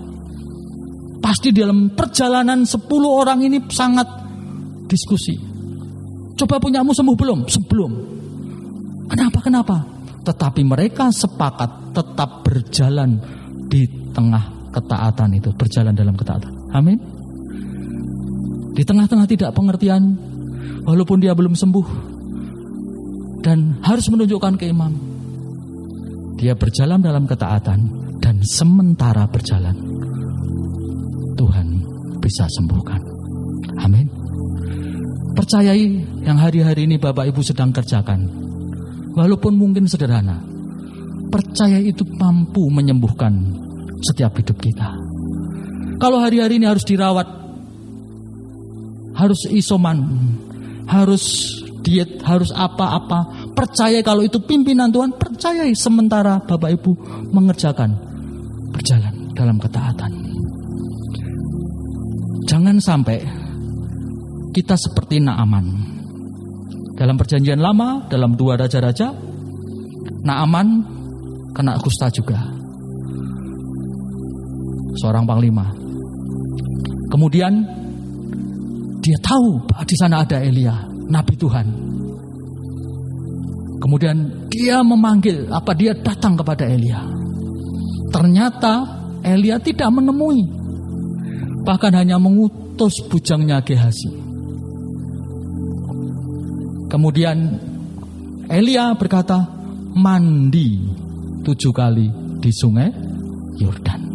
[1.20, 4.08] Pasti dalam perjalanan 10 orang ini sangat
[4.88, 5.36] diskusi.
[6.32, 7.38] Coba punyamu sembuh belum?
[7.44, 7.92] Sebelum.
[9.12, 9.38] Kenapa?
[9.44, 9.76] Kenapa?
[10.24, 13.20] Tetapi mereka sepakat tetap berjalan
[13.68, 13.84] di
[14.16, 16.72] tengah ketaatan itu, berjalan dalam ketaatan.
[16.72, 17.19] Amin.
[18.74, 20.14] Di tengah-tengah tidak pengertian,
[20.84, 21.86] walaupun dia belum sembuh
[23.40, 24.92] dan harus menunjukkan keimam.
[26.40, 27.80] Dia berjalan dalam ketaatan
[28.20, 29.76] dan sementara berjalan
[31.36, 31.66] Tuhan
[32.20, 33.00] bisa sembuhkan.
[33.80, 34.08] Amin.
[35.36, 35.84] Percayai
[36.24, 38.28] yang hari-hari ini Bapak Ibu sedang kerjakan.
[39.16, 40.38] Walaupun mungkin sederhana.
[41.30, 43.32] Percaya itu mampu menyembuhkan
[44.02, 44.90] setiap hidup kita.
[46.02, 47.49] Kalau hari-hari ini harus dirawat,
[49.14, 49.98] harus isoman,
[50.86, 51.24] harus
[51.82, 53.50] diet, harus apa-apa.
[53.56, 56.92] Percaya kalau itu pimpinan Tuhan, percayai sementara Bapak Ibu
[57.32, 57.90] mengerjakan
[58.70, 60.12] berjalan dalam ketaatan.
[62.46, 63.18] Jangan sampai
[64.50, 65.88] kita seperti Naaman.
[66.98, 69.14] Dalam perjanjian lama, dalam dua raja-raja,
[70.20, 70.84] Naaman
[71.56, 72.36] kena kusta juga.
[75.00, 75.70] Seorang panglima.
[77.08, 77.79] Kemudian
[79.10, 81.66] dia tahu di sana ada Elia, nabi Tuhan.
[83.82, 87.02] Kemudian dia memanggil, apa dia datang kepada Elia.
[88.14, 88.86] Ternyata
[89.26, 90.46] Elia tidak menemui.
[91.66, 94.14] Bahkan hanya mengutus bujangnya Gehazi.
[96.86, 97.58] Kemudian
[98.46, 99.42] Elia berkata,
[99.98, 100.86] mandi
[101.42, 102.06] tujuh kali
[102.38, 102.94] di sungai
[103.58, 104.06] Yordan.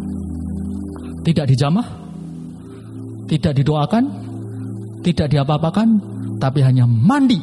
[1.20, 1.86] Tidak dijamah,
[3.28, 4.25] tidak didoakan,
[5.06, 5.88] tidak diapa-apakan,
[6.42, 7.38] tapi hanya mandi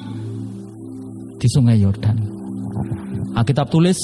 [1.39, 2.17] di sungai Yordan.
[3.39, 3.99] Alkitab tulis,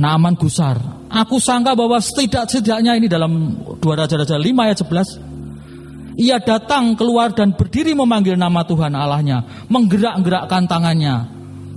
[0.00, 0.80] Naaman gusar.
[1.12, 6.18] Aku sangka bahwa setidak-setidaknya ini dalam dua Raja-Raja 5 ayat 11.
[6.18, 9.66] Ia datang keluar dan berdiri memanggil nama Tuhan Allahnya.
[9.70, 11.30] Menggerak-gerakkan tangannya.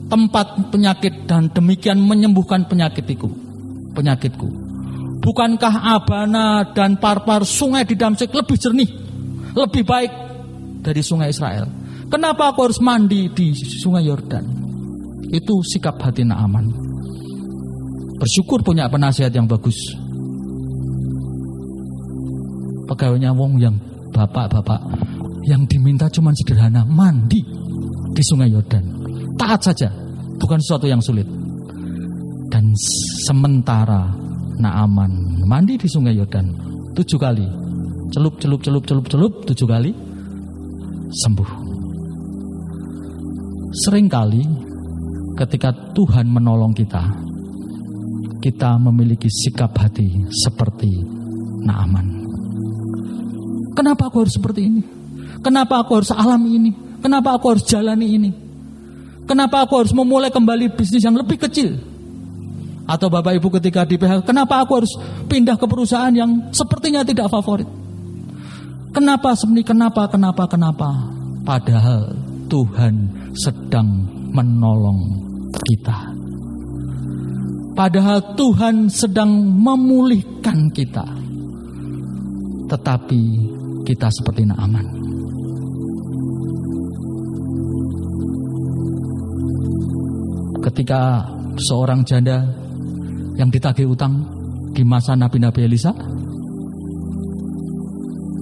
[0.08, 3.30] Tempat penyakit dan demikian menyembuhkan penyakitku.
[3.94, 4.50] Penyakitku.
[5.22, 8.90] Bukankah Abana dan Parpar sungai di Damsik lebih jernih?
[9.54, 10.27] Lebih baik
[10.88, 11.68] dari sungai Israel.
[12.08, 14.48] Kenapa aku harus mandi di sungai Yordan?
[15.28, 16.72] Itu sikap hati Naaman.
[18.16, 19.76] Bersyukur punya penasihat yang bagus.
[22.88, 23.76] Pegawainya wong yang
[24.16, 24.80] bapak-bapak
[25.44, 27.44] yang diminta cuma sederhana mandi
[28.16, 28.88] di sungai Yordan.
[29.36, 29.92] Taat saja,
[30.40, 31.28] bukan sesuatu yang sulit.
[32.48, 32.72] Dan
[33.28, 34.08] sementara
[34.58, 36.48] Naaman mandi di sungai Yordan
[36.96, 37.44] tujuh kali,
[38.16, 39.92] celup celup celup celup celup tujuh kali
[41.12, 41.50] sembuh.
[43.72, 44.44] Seringkali
[45.38, 47.04] ketika Tuhan menolong kita,
[48.42, 51.04] kita memiliki sikap hati seperti
[51.68, 52.08] Naaman.
[53.78, 54.82] Kenapa aku harus seperti ini?
[55.44, 56.72] Kenapa aku harus alami ini?
[56.98, 58.32] Kenapa aku harus jalani ini?
[59.28, 61.78] Kenapa aku harus memulai kembali bisnis yang lebih kecil?
[62.88, 64.96] Atau Bapak Ibu ketika di PHK, kenapa aku harus
[65.28, 67.68] pindah ke perusahaan yang sepertinya tidak favorit?
[68.98, 70.90] Kenapa sebenarnya kenapa kenapa kenapa?
[71.46, 72.18] Padahal
[72.50, 73.06] Tuhan
[73.38, 73.86] sedang
[74.34, 75.22] menolong
[75.70, 76.18] kita.
[77.78, 81.06] Padahal Tuhan sedang memulihkan kita.
[82.74, 83.22] Tetapi
[83.86, 84.90] kita seperti Naaman.
[90.66, 91.22] Ketika
[91.70, 92.50] seorang janda
[93.38, 94.26] yang ditagih utang
[94.74, 95.94] di masa Nabi-Nabi Elisa,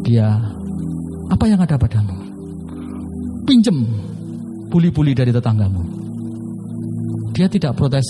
[0.05, 0.37] dia
[1.33, 2.13] apa yang ada padamu?
[3.49, 3.77] Pinjem
[4.69, 5.81] buli-buli dari tetanggamu.
[7.33, 8.05] Dia tidak protes.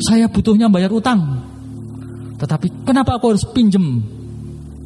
[0.00, 1.20] Saya butuhnya bayar utang.
[2.40, 4.00] Tetapi kenapa aku harus pinjem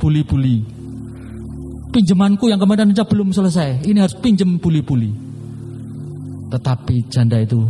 [0.03, 0.67] buli-buli?
[1.95, 3.87] Pinjamanku yang kemarin saja belum selesai.
[3.87, 5.15] Ini harus pinjem buli-buli.
[6.51, 7.63] Tetapi janda itu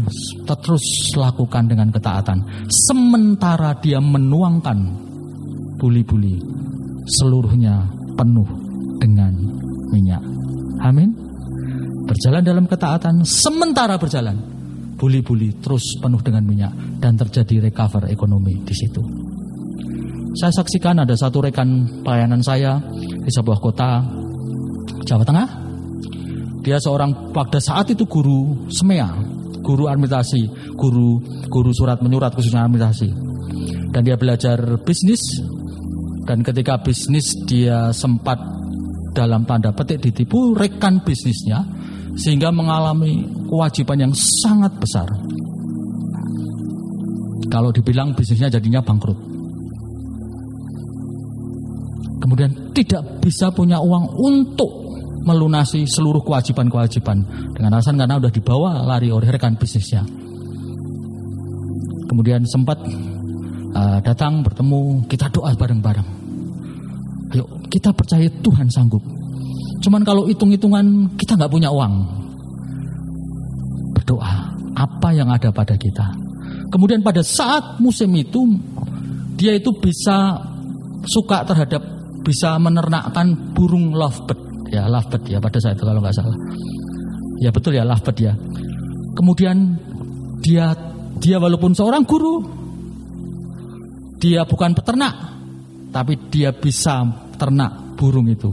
[0.49, 2.69] terus lakukan dengan ketaatan.
[2.73, 4.79] Sementara dia menuangkan
[5.77, 6.41] buli-buli.
[7.05, 8.49] Seluruhnya penuh
[9.03, 9.35] dengan
[9.91, 10.23] minyak.
[10.83, 11.25] Amin
[12.05, 14.37] berjalan dalam ketaatan, sementara berjalan,
[15.01, 19.03] buli-buli terus penuh dengan minyak dan terjadi recover ekonomi di situ.
[20.35, 24.03] Saya saksikan ada satu rekan pelayanan saya di sebuah kota
[25.07, 25.49] Jawa Tengah.
[26.65, 29.09] Dia seorang pada saat itu guru semea,
[29.61, 33.09] guru administrasi, guru guru surat menyurat khususnya administrasi.
[33.95, 35.23] Dan dia belajar bisnis
[36.25, 38.41] dan ketika bisnis dia sempat
[39.15, 41.63] dalam tanda petik ditipu rekan bisnisnya
[42.19, 45.07] sehingga mengalami kewajiban yang sangat besar.
[47.53, 49.19] Kalau dibilang bisnisnya jadinya bangkrut.
[52.19, 54.73] Kemudian tidak bisa punya uang untuk
[55.29, 57.19] melunasi seluruh kewajiban-kewajiban
[57.53, 60.03] dengan alasan karena sudah dibawa lari oleh rekan bisnisnya.
[62.09, 62.81] Kemudian sempat
[63.75, 66.09] uh, datang bertemu, kita doa bareng-bareng.
[67.35, 69.03] Yuk, kita percaya Tuhan sanggup.
[69.83, 71.95] Cuman kalau hitung-hitungan kita nggak punya uang.
[73.99, 76.15] Berdoa apa yang ada pada kita.
[76.71, 78.43] Kemudian pada saat musim itu
[79.35, 80.39] dia itu bisa
[81.05, 81.83] suka terhadap
[82.25, 86.39] bisa menernakkan burung lovebird ya lovebird ya pada saat itu kalau nggak salah.
[87.43, 88.33] Ya betul ya lovebird ya.
[89.15, 89.79] Kemudian
[90.41, 90.73] dia
[91.21, 92.64] dia walaupun seorang guru
[94.25, 95.15] dia bukan peternak
[95.93, 97.05] tapi dia bisa
[97.37, 98.49] ternak burung itu.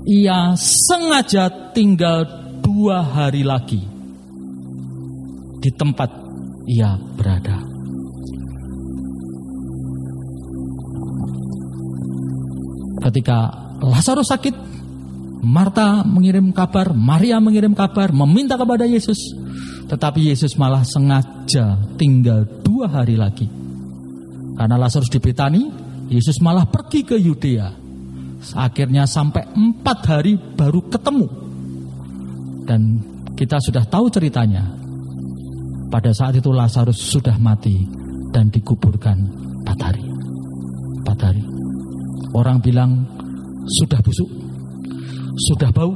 [0.06, 2.22] Ia sengaja tinggal
[2.62, 3.82] dua hari lagi
[5.58, 6.14] Di tempat
[6.70, 7.71] ia berada
[13.02, 13.38] Ketika
[13.82, 14.54] Lazarus sakit
[15.42, 19.18] Marta mengirim kabar, Maria mengirim kabar, meminta kepada Yesus.
[19.90, 23.50] Tetapi Yesus malah sengaja tinggal dua hari lagi.
[24.54, 25.66] Karena Lazarus di Betani,
[26.06, 27.74] Yesus malah pergi ke Yudea.
[28.54, 31.26] Akhirnya sampai empat hari baru ketemu.
[32.62, 33.02] Dan
[33.34, 34.62] kita sudah tahu ceritanya.
[35.90, 37.82] Pada saat itu Lazarus sudah mati
[38.30, 39.18] dan dikuburkan
[39.66, 40.11] empat hari.
[42.32, 43.04] Orang bilang
[43.68, 44.42] sudah busuk
[45.36, 45.92] sudah bau,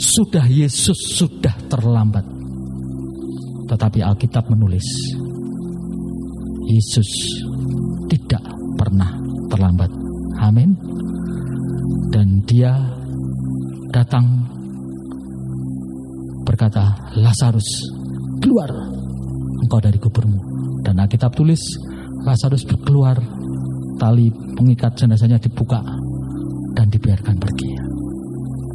[0.00, 2.24] sudah Yesus sudah terlambat.
[3.66, 4.86] Tetapi Alkitab menulis,
[6.70, 7.10] Yesus
[8.08, 8.42] tidak
[8.78, 9.10] pernah
[9.52, 9.90] terlambat.
[10.40, 10.72] Amin.
[12.12, 12.72] Dan dia
[13.92, 14.24] datang
[16.46, 17.90] berkata, Lazarus,
[18.40, 18.70] keluar
[19.66, 20.40] engkau dari kuburmu.
[20.80, 21.60] Dan Alkitab tulis,
[22.22, 23.18] Lazarus keluar,
[23.96, 25.80] tali pengikat jenazahnya dibuka
[26.76, 27.70] dan dibiarkan pergi.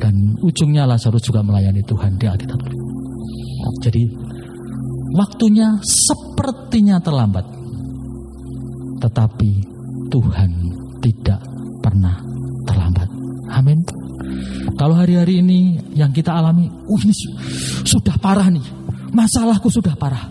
[0.01, 2.61] Dan ujungnya Lazarus juga melayani Tuhan di Alkitab.
[3.85, 4.03] Jadi
[5.13, 7.45] waktunya sepertinya terlambat.
[9.01, 9.51] Tetapi
[10.09, 10.51] Tuhan
[11.01, 11.41] tidak
[11.81, 12.17] pernah
[12.65, 13.09] terlambat.
[13.53, 13.81] Amin.
[14.77, 17.13] Kalau hari-hari ini yang kita alami, uh ini
[17.85, 18.65] sudah parah nih.
[19.13, 20.25] Masalahku sudah parah.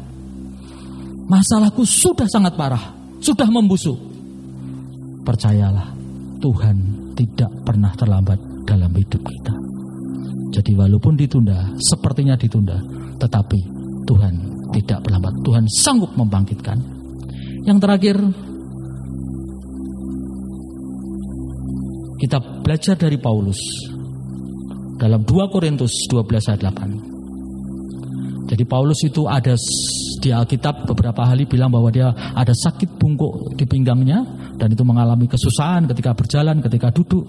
[1.31, 2.91] Masalahku sudah sangat parah.
[3.23, 4.10] Sudah membusuk.
[5.31, 5.95] Percayalah,
[6.43, 6.77] Tuhan
[7.15, 9.55] tidak pernah terlambat dalam hidup kita.
[10.51, 12.83] Jadi walaupun ditunda, sepertinya ditunda,
[13.15, 13.61] tetapi
[14.11, 14.35] Tuhan
[14.75, 15.31] tidak berlambat.
[15.47, 16.83] Tuhan sanggup membangkitkan.
[17.63, 18.17] Yang terakhir,
[22.19, 23.61] kita belajar dari Paulus
[24.99, 28.51] dalam 2 Korintus 12 ayat 8.
[28.51, 29.55] Jadi Paulus itu ada
[30.19, 35.25] di Alkitab beberapa kali bilang bahwa dia ada sakit bungkuk di pinggangnya dan itu mengalami
[35.25, 37.25] kesusahan ketika berjalan, ketika duduk.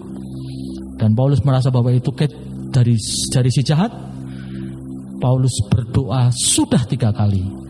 [1.00, 2.12] Dan Paulus merasa bahwa itu
[2.68, 3.00] dari
[3.32, 4.12] dari si jahat.
[5.22, 7.64] Paulus berdoa sudah tiga kali.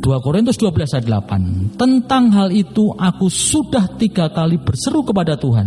[0.00, 5.66] 2 Korintus 12 ayat 8 Tentang hal itu aku sudah tiga kali berseru kepada Tuhan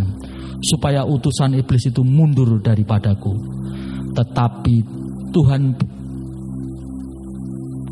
[0.64, 3.36] Supaya utusan iblis itu mundur daripadaku.
[4.16, 4.76] Tetapi
[5.36, 5.62] Tuhan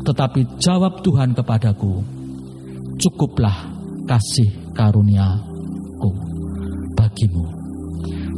[0.08, 2.00] Tetapi jawab Tuhan kepadaku
[2.96, 3.77] Cukuplah
[4.08, 6.10] kasih karuniaku
[6.96, 7.44] bagimu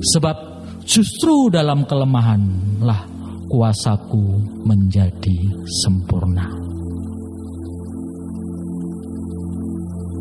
[0.00, 0.50] Sebab
[0.90, 3.06] Justru dalam kelemahanlah
[3.46, 5.38] kuasaku menjadi
[5.86, 6.50] sempurna.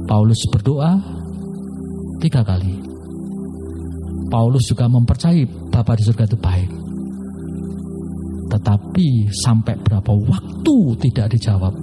[0.05, 0.93] Paulus berdoa
[2.21, 2.77] tiga kali.
[4.29, 6.71] Paulus juga mempercayai Bapa di surga itu baik.
[8.53, 9.07] Tetapi
[9.41, 11.73] sampai berapa waktu tidak dijawab.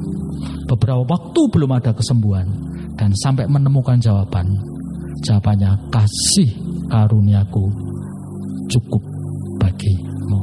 [0.71, 2.66] Beberapa waktu belum ada kesembuhan.
[2.97, 4.49] Dan sampai menemukan jawaban.
[5.25, 6.51] Jawabannya kasih
[6.89, 7.65] karuniaku
[8.73, 9.03] cukup
[9.61, 10.41] bagimu.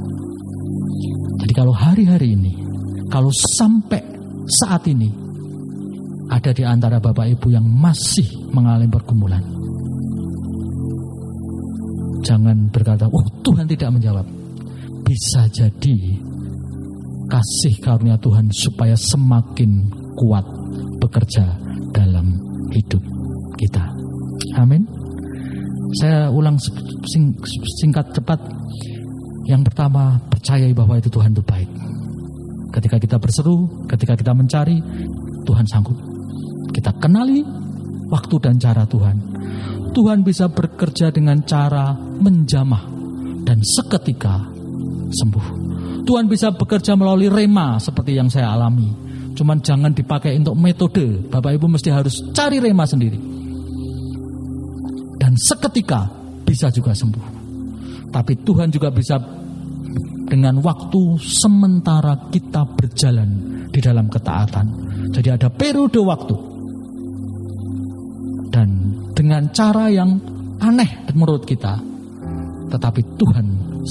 [1.43, 2.53] Jadi kalau hari-hari ini,
[3.11, 4.01] kalau sampai
[4.47, 5.11] saat ini
[6.31, 8.25] ada di antara Bapak Ibu yang masih
[8.55, 9.43] mengalami pergumulan,
[12.23, 14.25] jangan berkata, "Oh, Tuhan tidak menjawab."
[15.03, 15.97] Bisa jadi
[17.27, 20.45] kasih karunia Tuhan supaya semakin kuat
[21.03, 21.62] bekerja
[22.73, 23.01] hidup
[23.55, 23.85] kita.
[24.57, 24.83] Amin.
[26.01, 26.57] Saya ulang
[27.05, 27.37] sing,
[27.77, 28.41] singkat cepat.
[29.45, 31.69] Yang pertama, percayai bahwa itu Tuhan itu baik.
[32.73, 34.81] Ketika kita berseru, ketika kita mencari,
[35.45, 35.99] Tuhan sanggup.
[36.73, 37.45] Kita kenali
[38.09, 39.17] waktu dan cara Tuhan.
[39.93, 42.89] Tuhan bisa bekerja dengan cara menjamah
[43.45, 44.41] dan seketika
[45.13, 45.47] sembuh.
[46.03, 48.89] Tuhan bisa bekerja melalui rema seperti yang saya alami.
[49.33, 51.25] Cuman jangan dipakai untuk metode.
[51.29, 53.17] Bapak Ibu mesti harus cari rema sendiri.
[55.17, 56.05] Dan seketika
[56.45, 57.41] bisa juga sembuh.
[58.13, 59.17] Tapi Tuhan juga bisa
[60.29, 63.29] dengan waktu sementara kita berjalan
[63.73, 64.67] di dalam ketaatan.
[65.09, 66.35] Jadi ada periode waktu.
[68.53, 68.69] Dan
[69.17, 70.13] dengan cara yang
[70.61, 71.81] aneh menurut kita.
[72.69, 73.45] Tetapi Tuhan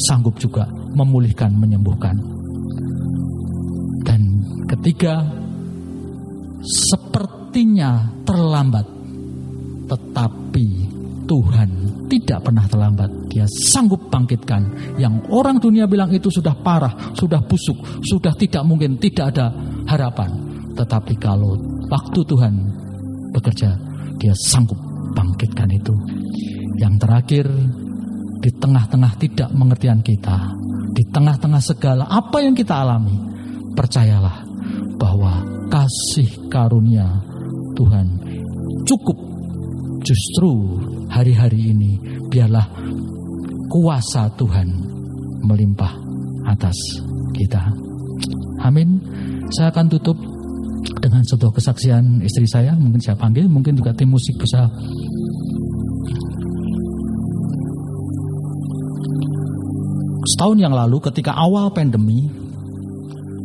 [0.06, 2.31] sanggup juga memulihkan, menyembuhkan.
[4.72, 5.20] Ketiga,
[6.64, 8.88] sepertinya terlambat,
[9.84, 10.68] tetapi
[11.28, 11.68] Tuhan
[12.08, 13.10] tidak pernah terlambat.
[13.28, 14.96] Dia sanggup bangkitkan.
[14.96, 19.52] Yang orang dunia bilang itu sudah parah, sudah busuk, sudah tidak mungkin, tidak ada
[19.92, 20.40] harapan.
[20.72, 21.52] Tetapi kalau
[21.92, 22.54] waktu Tuhan
[23.36, 23.76] bekerja,
[24.16, 24.80] dia sanggup
[25.12, 25.92] bangkitkan itu.
[26.80, 27.46] Yang terakhir,
[28.40, 30.48] di tengah-tengah tidak mengertian kita,
[30.96, 33.20] di tengah-tengah segala apa yang kita alami,
[33.76, 34.51] percayalah
[34.96, 37.08] bahwa kasih karunia
[37.76, 38.06] Tuhan
[38.84, 39.18] cukup
[40.02, 41.96] justru hari-hari ini
[42.28, 42.66] biarlah
[43.70, 44.68] kuasa Tuhan
[45.46, 45.92] melimpah
[46.48, 46.76] atas
[47.32, 47.72] kita.
[48.62, 49.00] Amin.
[49.54, 50.18] Saya akan tutup
[51.02, 54.66] dengan sebuah kesaksian istri saya, mungkin saya panggil, mungkin juga tim musik bisa
[60.22, 62.30] Setahun yang lalu ketika awal pandemi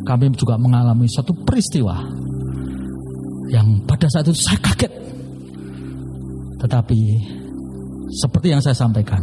[0.08, 2.00] kami juga mengalami suatu peristiwa
[3.52, 4.92] yang pada saat itu saya kaget.
[6.64, 7.00] Tetapi
[8.08, 9.20] seperti yang saya sampaikan,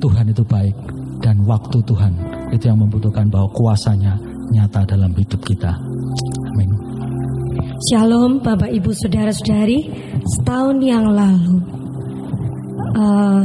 [0.00, 0.72] Tuhan itu baik
[1.20, 2.12] dan waktu Tuhan
[2.56, 4.16] itu yang membutuhkan bahwa kuasanya
[4.48, 5.76] nyata dalam hidup kita.
[6.56, 6.70] Amin.
[7.92, 9.92] Shalom Bapak Ibu Saudara-saudari,
[10.24, 11.60] setahun yang lalu
[12.96, 13.44] uh,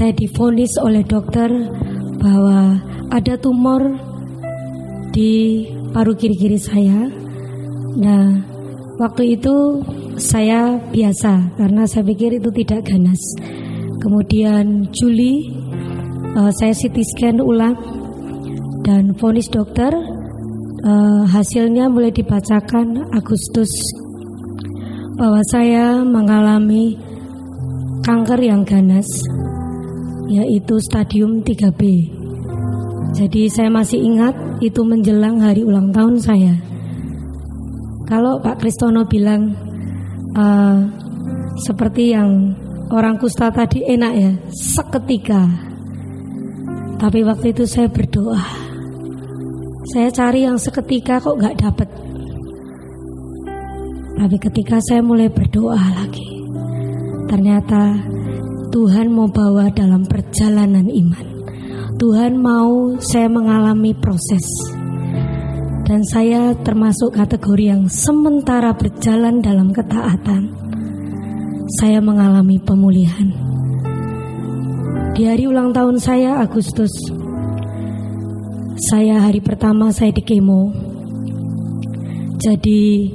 [0.00, 1.48] saya difonis oleh dokter
[2.16, 2.80] bahwa
[3.12, 4.07] ada tumor
[5.18, 7.10] di paru kiri-kiri saya.
[7.98, 8.38] Nah,
[9.02, 9.82] waktu itu
[10.14, 13.18] saya biasa karena saya pikir itu tidak ganas.
[13.98, 15.50] Kemudian Juli
[16.38, 17.74] uh, saya CT scan ulang
[18.86, 19.90] dan vonis dokter
[20.86, 23.74] uh, hasilnya mulai dibacakan Agustus
[25.18, 26.94] bahwa saya mengalami
[28.06, 29.10] kanker yang ganas
[30.30, 31.82] yaitu stadium 3B.
[33.18, 36.54] Jadi saya masih ingat itu menjelang hari ulang tahun saya.
[38.08, 39.52] Kalau Pak Kristono bilang
[40.34, 40.78] uh,
[41.60, 42.56] seperti yang
[42.88, 45.44] orang kusta tadi enak ya, seketika.
[46.98, 48.42] Tapi waktu itu saya berdoa.
[49.94, 51.88] Saya cari yang seketika kok nggak dapet.
[54.18, 56.26] Tapi ketika saya mulai berdoa lagi,
[57.30, 57.94] ternyata
[58.74, 61.37] Tuhan mau bawa dalam perjalanan iman.
[61.98, 64.46] Tuhan mau saya mengalami proses.
[65.82, 70.46] Dan saya termasuk kategori yang sementara berjalan dalam ketaatan.
[71.82, 73.34] Saya mengalami pemulihan.
[75.18, 76.94] Di hari ulang tahun saya Agustus.
[78.78, 80.70] Saya hari pertama saya di kemo.
[82.38, 83.10] Jadi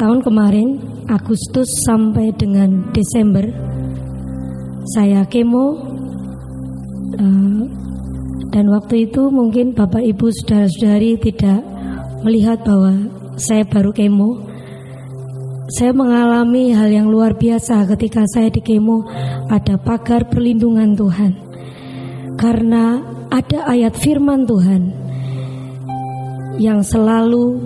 [0.00, 0.80] tahun kemarin
[1.12, 3.44] Agustus sampai dengan Desember
[4.96, 5.76] saya kemo
[7.20, 7.83] uh,
[8.54, 11.58] dan waktu itu mungkin Bapak Ibu saudara-saudari tidak
[12.22, 14.46] melihat bahwa saya baru kemo.
[15.74, 19.10] Saya mengalami hal yang luar biasa ketika saya di kemo
[19.50, 21.32] ada pagar perlindungan Tuhan.
[22.38, 24.82] Karena ada ayat firman Tuhan
[26.62, 27.58] yang selalu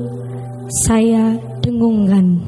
[0.88, 2.40] saya dengungkan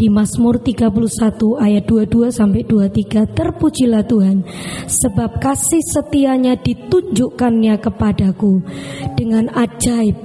[0.00, 4.40] di Mazmur 31 ayat 22 sampai 23 terpujilah Tuhan
[4.88, 8.64] sebab kasih setianya ditunjukkannya kepadaku
[9.12, 10.16] dengan ajaib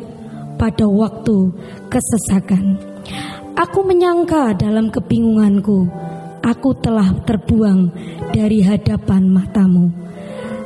[0.56, 1.52] pada waktu
[1.92, 2.80] kesesakan.
[3.60, 5.92] Aku menyangka dalam kebingunganku
[6.40, 7.92] aku telah terbuang
[8.32, 9.92] dari hadapan matamu.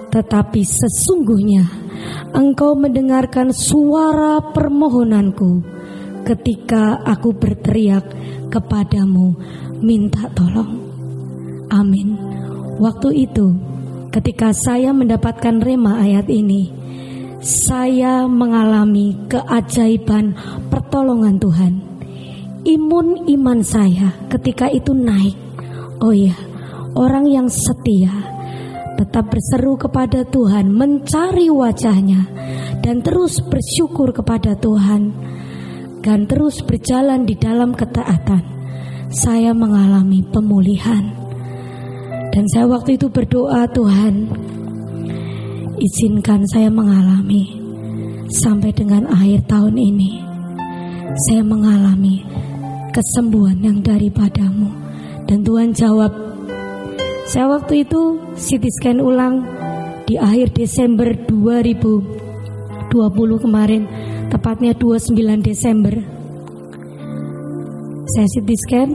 [0.10, 1.70] tetapi sesungguhnya
[2.34, 5.79] Engkau mendengarkan suara permohonanku
[6.30, 8.06] ketika aku berteriak
[8.54, 9.34] kepadamu
[9.82, 10.78] minta tolong.
[11.74, 12.14] Amin.
[12.78, 13.58] Waktu itu,
[14.14, 16.70] ketika saya mendapatkan rema ayat ini,
[17.42, 20.38] saya mengalami keajaiban
[20.70, 21.74] pertolongan Tuhan.
[22.62, 25.34] Imun iman saya ketika itu naik.
[25.98, 26.38] Oh ya,
[26.94, 28.14] orang yang setia
[29.02, 32.28] tetap berseru kepada Tuhan, mencari wajahnya,
[32.84, 35.16] dan terus bersyukur kepada Tuhan,
[36.00, 38.44] dan terus berjalan di dalam ketaatan.
[39.10, 41.02] Saya mengalami pemulihan,
[42.30, 44.30] dan saya waktu itu berdoa, Tuhan,
[45.82, 47.58] izinkan saya mengalami
[48.30, 50.22] sampai dengan akhir tahun ini.
[51.26, 52.22] Saya mengalami
[52.94, 54.70] kesembuhan yang daripadamu,
[55.26, 56.14] dan Tuhan jawab
[57.30, 59.46] saya waktu itu CT scan ulang
[60.10, 62.94] di akhir Desember 2020
[63.42, 63.86] kemarin,
[64.30, 65.94] tepatnya 29 Desember.
[68.10, 68.90] Saya CT scan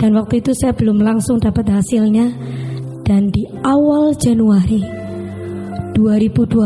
[0.00, 2.32] dan waktu itu saya belum langsung dapat hasilnya
[3.04, 4.80] dan di awal Januari
[5.96, 6.64] 2021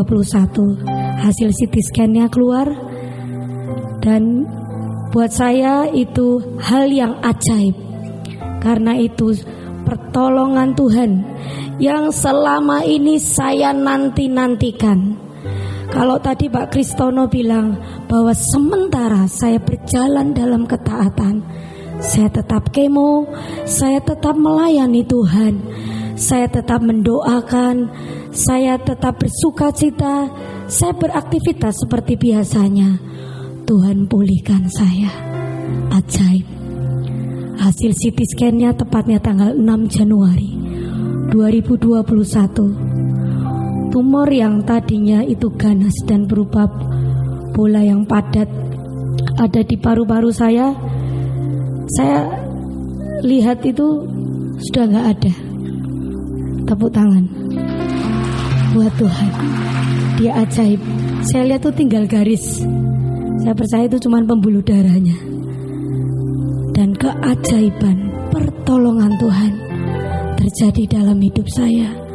[1.18, 2.70] hasil CT scan-nya keluar
[3.98, 4.46] dan
[5.10, 7.74] buat saya itu hal yang ajaib
[8.62, 9.34] karena itu
[9.82, 11.10] pertolongan Tuhan
[11.78, 15.27] yang selama ini saya nanti-nantikan.
[15.88, 21.40] Kalau tadi Pak Kristono bilang bahwa sementara saya berjalan dalam ketaatan,
[21.98, 23.26] saya tetap kemo,
[23.64, 25.58] saya tetap melayani Tuhan,
[26.14, 27.88] saya tetap mendoakan,
[28.30, 30.28] saya tetap bersuka cita,
[30.68, 33.00] saya beraktivitas seperti biasanya.
[33.64, 35.12] Tuhan pulihkan saya.
[35.92, 36.44] Ajaib.
[37.58, 40.56] Hasil CT scan-nya tepatnya tanggal 6 Januari
[41.28, 42.87] 2021.
[43.88, 46.68] Tumor yang tadinya itu ganas dan berupa
[47.56, 48.46] bola yang padat
[49.38, 50.76] ada di paru-paru saya.
[51.96, 52.28] Saya
[53.24, 54.04] lihat itu
[54.68, 55.32] sudah nggak ada.
[56.68, 57.24] Tepuk tangan
[58.76, 59.32] buat Tuhan.
[60.20, 60.80] Dia ajaib.
[61.24, 62.60] Saya lihat tuh tinggal garis.
[63.40, 65.16] Saya percaya itu cuma pembuluh darahnya
[66.78, 69.52] dan keajaiban pertolongan Tuhan
[70.38, 72.07] terjadi dalam hidup saya.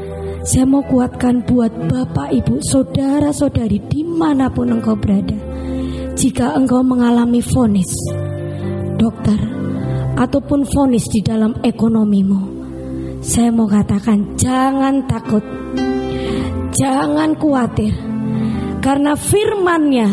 [0.43, 5.39] Saya mau kuatkan buat Bapak, Ibu, Saudara-saudari di mana pun engkau berada.
[6.19, 7.87] Jika engkau mengalami vonis,
[8.99, 9.39] dokter,
[10.19, 12.43] ataupun vonis di dalam ekonomimu,
[13.23, 15.47] saya mau katakan jangan takut,
[16.75, 17.95] jangan khawatir,
[18.83, 20.09] karena firmannya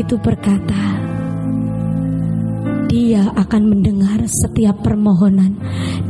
[0.00, 0.96] itu berkata,
[2.88, 5.60] dia akan mendengar setiap permohonan.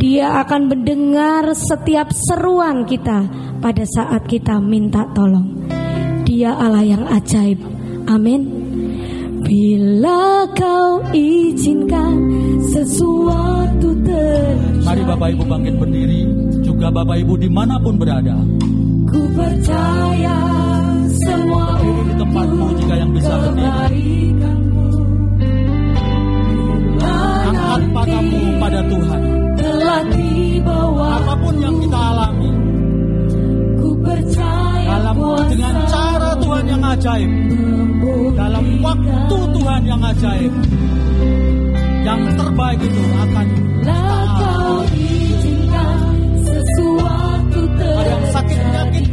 [0.01, 3.29] Dia akan mendengar setiap seruan kita
[3.61, 5.69] pada saat kita minta tolong.
[6.25, 7.61] Dia Allah yang ajaib.
[8.09, 8.49] Amin.
[9.45, 12.17] Bila kau izinkan
[12.65, 16.21] sesuatu terjadi Mari Bapak Ibu bangkit berdiri
[16.61, 18.37] Juga Bapak Ibu di mana pun berada
[19.09, 20.39] Ku percaya
[21.25, 24.21] semua Duduk di tempatmu jika yang bisa berdiri
[30.09, 32.51] dibawa Apa pun yang kita alami
[33.77, 35.19] Ku percaya Dalam
[35.53, 37.31] dengan cara Tuhan yang ajaib
[38.37, 40.53] Dalam waktu Tuhan yang ajaib
[42.01, 43.47] Yang terbaik itu akan
[44.41, 45.99] kau izinkan
[46.41, 49.07] sesuatu Ada yang sakit penyakit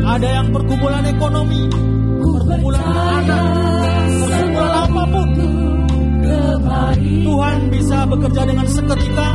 [0.00, 1.62] Ada yang pergumulan ekonomi
[2.20, 3.44] Pergumulan anak
[4.10, 5.28] Pergumulan apa pun.
[7.00, 9.28] Tuhan bisa bekerja dengan seketika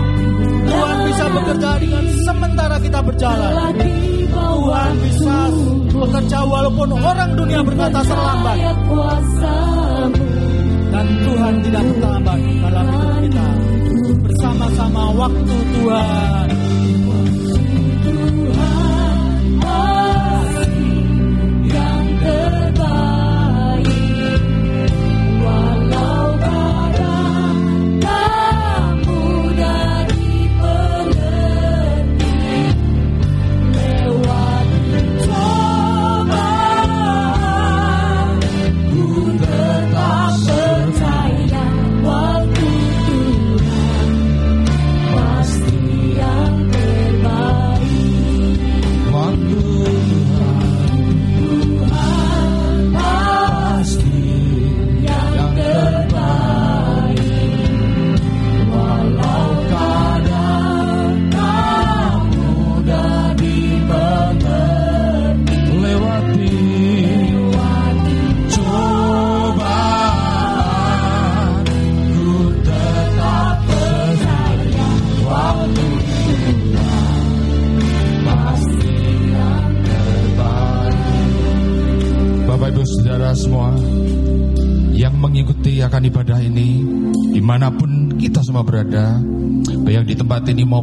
[0.75, 3.51] Tuhan bisa bekerja dengan sementara kita berjalan.
[4.35, 5.37] Tuhan bisa
[5.95, 8.57] bekerja walaupun orang dunia berkata terlambat.
[10.91, 13.47] Dan Tuhan tidak terlambat dalam hidup kita.
[14.25, 16.44] Bersama-sama waktu Tuhan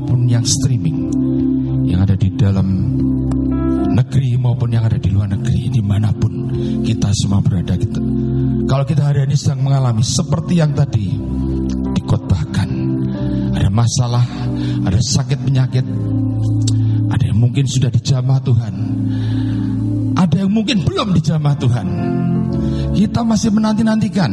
[0.02, 0.98] maupun yang streaming
[1.86, 2.66] yang ada di dalam
[3.94, 6.50] negeri maupun yang ada di luar negeri di mana pun
[6.82, 8.02] kita semua berada kita
[8.66, 11.06] kalau kita hari ini sedang mengalami seperti yang tadi
[11.94, 12.68] dikotbahkan
[13.54, 14.26] ada masalah
[14.82, 15.86] ada sakit penyakit
[17.06, 18.74] ada yang mungkin sudah dijamah Tuhan
[20.18, 21.86] ada yang mungkin belum dijamah Tuhan
[22.92, 24.32] kita masih menanti-nantikan.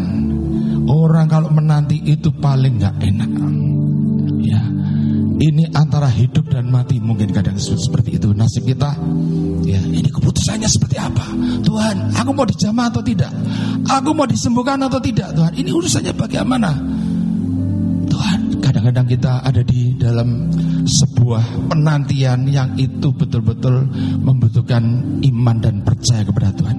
[0.89, 3.32] Orang kalau menanti itu paling nggak enak.
[5.39, 8.91] Ini antara hidup dan mati mungkin kadang seperti itu nasib kita.
[9.63, 11.31] Ya, ini keputusannya seperti apa?
[11.63, 13.31] Tuhan, aku mau dijamah atau tidak?
[13.87, 15.31] Aku mau disembuhkan atau tidak?
[15.31, 16.75] Tuhan, ini urusannya bagaimana?
[18.11, 20.51] Tuhan, kadang-kadang kita ada di dalam
[20.83, 23.87] sebuah penantian yang itu betul-betul
[24.19, 24.83] membutuhkan
[25.23, 26.77] iman dan percaya kepada Tuhan.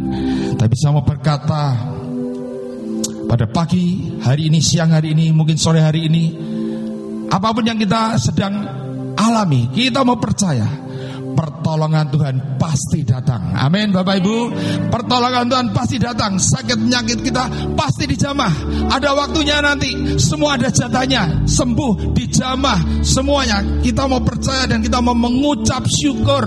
[0.61, 1.81] Tapi saya mau berkata
[3.25, 6.25] pada pagi hari ini, siang hari ini, mungkin sore hari ini,
[7.31, 8.55] apa pun yang kita sedang
[9.15, 10.91] alami, kita mau percaya
[11.41, 13.57] pertolongan Tuhan pasti datang.
[13.57, 14.37] Amin Bapak Ibu.
[14.93, 16.37] Pertolongan Tuhan pasti datang.
[16.37, 18.53] Sakit penyakit kita pasti dijamah.
[18.93, 20.21] Ada waktunya nanti.
[20.21, 21.47] Semua ada jatahnya.
[21.49, 23.01] Sembuh, dijamah.
[23.01, 23.65] Semuanya.
[23.81, 26.45] Kita mau percaya dan kita mau mengucap syukur.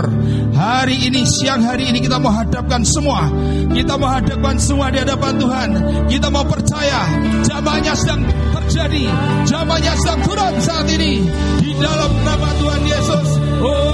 [0.53, 3.25] Hari ini, siang hari ini kita mau hadapkan semua.
[3.73, 5.69] Kita mau hadapkan semua di hadapan Tuhan.
[6.05, 7.09] Kita mau percaya.
[7.41, 8.21] Jamahnya sedang
[8.73, 9.05] terjadi.
[9.45, 11.21] Jamahnya sedang turun saat ini.
[11.61, 13.27] Di dalam nama Tuhan Yesus.
[13.61, 13.93] Oh.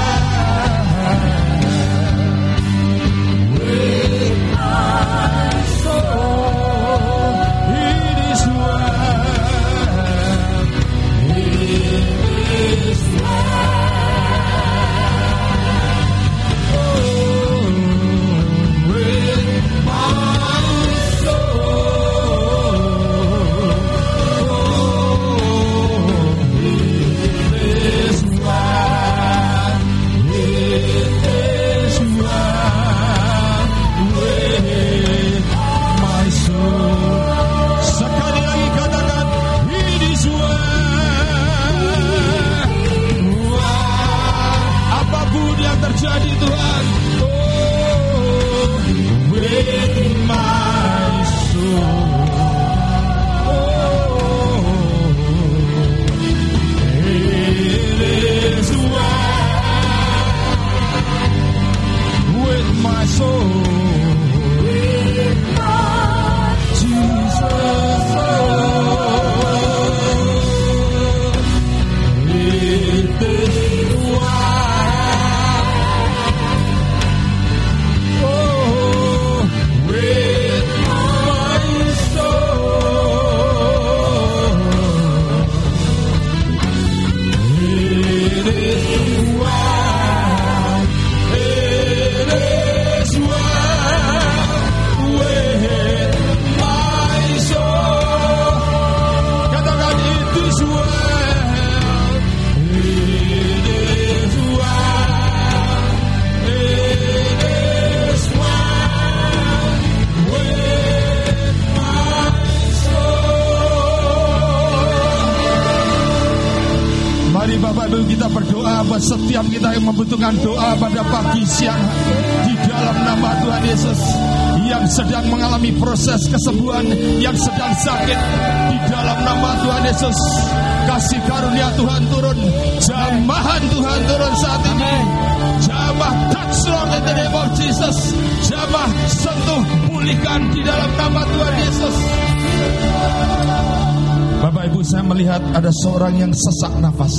[146.33, 147.10] sesak nafas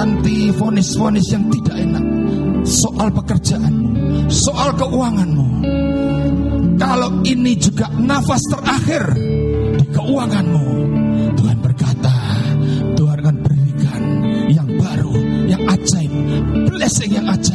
[0.00, 2.06] menanti vonis-vonis yang tidak enak.
[2.64, 3.88] Soal pekerjaanmu,
[4.32, 5.48] soal keuanganmu.
[6.80, 9.12] Kalau ini juga nafas terakhir
[9.76, 10.64] di keuanganmu,
[11.36, 12.16] Tuhan berkata,
[12.96, 14.02] Tuhan akan berikan
[14.48, 15.12] yang baru,
[15.52, 16.12] yang ajaib,
[16.72, 17.49] blessing yang ajaib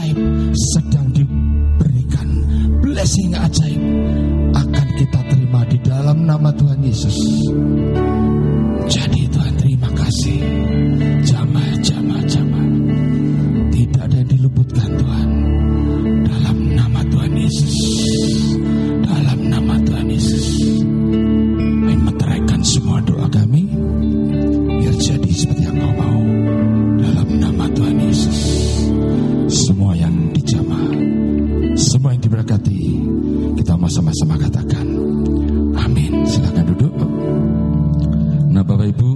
[38.86, 39.12] Bapak Ibu.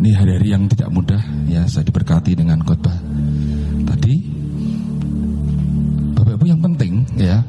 [0.00, 2.96] Ini hari-hari yang tidak mudah ya saya diberkati dengan khotbah
[3.92, 4.16] tadi.
[6.16, 7.44] Bapak Ibu yang penting ya,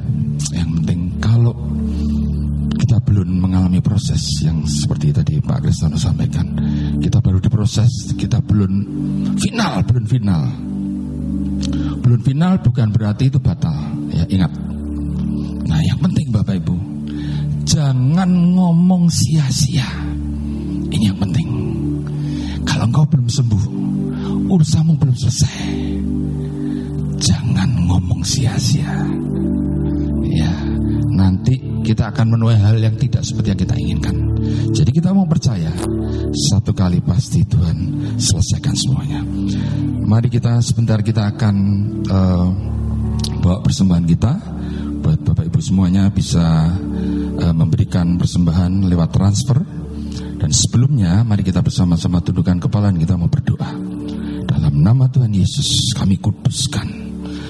[0.51, 1.55] yang penting kalau
[2.83, 6.59] kita belum mengalami proses yang seperti tadi Pak Kristono sampaikan,
[6.99, 8.71] kita baru diproses, kita belum
[9.39, 10.41] final, belum final.
[12.03, 14.51] Belum final bukan berarti itu batal, ya ingat.
[15.63, 16.58] Nah, yang penting Bapak Ibu,
[17.89, 19.89] jangan ngomong sia-sia.
[20.93, 21.49] Ini yang penting.
[22.61, 23.63] Kalau engkau belum sembuh,
[24.45, 25.57] urusanmu belum selesai.
[27.17, 28.93] Jangan ngomong sia-sia.
[30.21, 30.53] Ya,
[31.17, 34.37] nanti kita akan menuai hal yang tidak seperti yang kita inginkan.
[34.69, 35.73] Jadi kita mau percaya,
[36.53, 37.77] satu kali pasti Tuhan
[38.21, 39.25] selesaikan semuanya.
[40.05, 41.55] Mari kita sebentar kita akan
[42.05, 42.47] eh,
[43.41, 44.33] bawa persembahan kita
[45.01, 46.69] buat Bapak Ibu semuanya bisa
[47.55, 49.59] memberikan persembahan lewat transfer.
[50.39, 53.71] Dan sebelumnya mari kita bersama-sama tundukkan kepala dan kita mau berdoa.
[54.47, 56.87] Dalam nama Tuhan Yesus kami kuduskan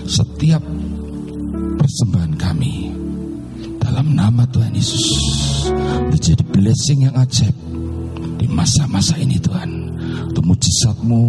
[0.10, 0.62] setiap
[1.78, 2.92] persembahan kami.
[3.80, 5.06] Dalam nama Tuhan Yesus
[6.10, 7.56] menjadi blessing yang ajaib
[8.38, 9.79] di masa-masa ini Tuhan.
[10.30, 11.24] Untuk mujizatmu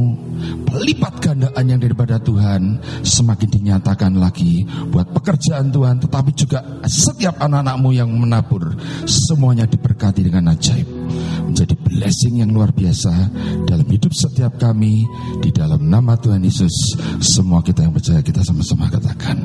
[0.68, 7.90] Pelipat gandaan yang daripada Tuhan Semakin dinyatakan lagi Buat pekerjaan Tuhan Tetapi juga setiap anak-anakmu
[7.96, 8.76] yang menabur
[9.09, 10.84] Semuanya diberkati dengan ajaib.
[11.48, 13.12] Menjadi blessing yang luar biasa
[13.64, 15.09] Dalam hidup setiap kami
[15.40, 19.40] Di dalam nama Tuhan Yesus Semua kita yang percaya kita sama-sama katakan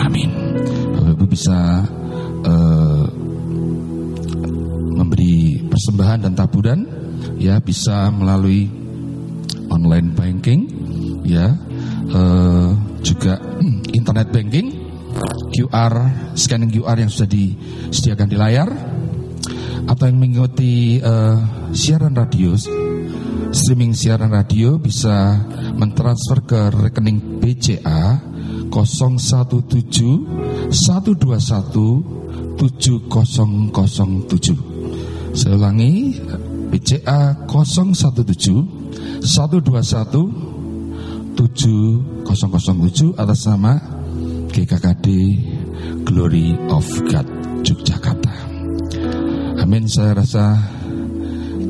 [0.00, 0.32] Amin.
[0.96, 1.84] Bapak Ibu bisa
[2.48, 3.04] uh,
[4.96, 6.99] memberi persembahan dan taburan
[7.40, 8.68] ya bisa melalui
[9.72, 10.68] online banking
[11.24, 11.56] ya
[12.12, 12.70] eh,
[13.00, 13.40] juga
[13.96, 14.92] internet banking
[15.50, 15.92] QR
[16.36, 18.68] scanning QR yang sudah disediakan di layar
[19.88, 21.38] atau yang mengikuti eh,
[21.72, 22.52] siaran radio
[23.50, 25.40] streaming siaran radio bisa
[25.74, 28.20] mentransfer ke rekening BCA
[28.68, 32.20] 017 121
[32.60, 36.20] 7007 saya ulangi
[36.70, 40.50] BCA 017 121
[41.36, 43.78] 7007 atas nama
[44.50, 45.06] GKKD
[46.06, 47.26] Glory of God
[47.66, 48.34] Yogyakarta.
[49.60, 49.86] Amin.
[49.86, 50.58] Saya rasa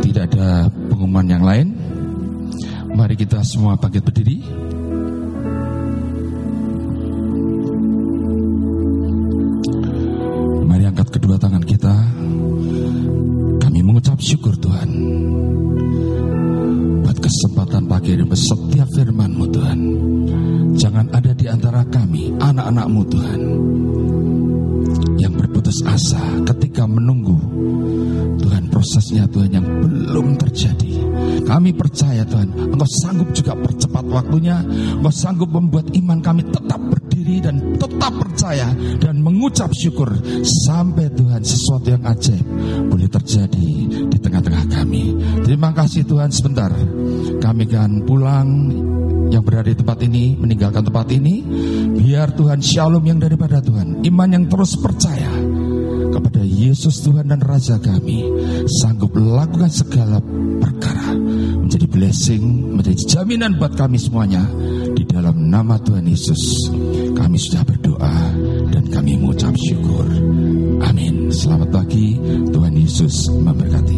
[0.01, 1.77] tidak ada pengumuman yang lain.
[2.97, 4.41] Mari kita semua bangkit berdiri.
[10.65, 12.00] Mari angkat kedua tangan kita.
[14.41, 14.89] Kami mengucap syukur Tuhan
[17.05, 19.79] buat kesempatan pagi ini setiap firman-Mu Tuhan.
[20.81, 23.41] Jangan ada di antara kami, anak-anak-Mu Tuhan,
[25.21, 27.37] yang berputus asa ketika menunggu
[28.41, 30.90] Tuhan prosesnya Tuhan yang belum terjadi.
[31.47, 34.63] Kami percaya Tuhan, Engkau sanggup juga percepat waktunya,
[34.97, 38.69] Engkau sanggup membuat iman kami tetap berdiri dan tetap percaya
[38.99, 40.11] dan mengucap syukur.
[40.43, 42.47] Sampai Tuhan sesuatu yang ajaib
[42.89, 43.71] boleh terjadi
[44.09, 45.15] di tengah-tengah kami.
[45.45, 46.33] Terima kasih Tuhan.
[46.33, 46.73] Sebentar.
[47.41, 48.49] Kami akan pulang.
[49.31, 51.45] Yang berada di tempat ini meninggalkan tempat ini.
[51.95, 54.03] Biar Tuhan shalom yang daripada Tuhan.
[54.03, 55.31] Iman yang terus percaya
[56.11, 58.27] kepada Yesus Tuhan dan Raja kami.
[58.67, 60.19] Sanggup melakukan segala
[60.59, 61.15] perkara
[61.81, 62.45] menjadi blessing
[62.77, 64.45] menjadi jaminan buat kami semuanya.
[64.93, 66.69] Di dalam nama Tuhan Yesus
[67.17, 68.37] kami sudah berdoa
[68.69, 70.05] dan kami mengucap syukur.
[70.85, 71.33] Amin.
[71.33, 72.21] Selamat pagi.
[72.53, 73.97] Tuhan Yesus memberkati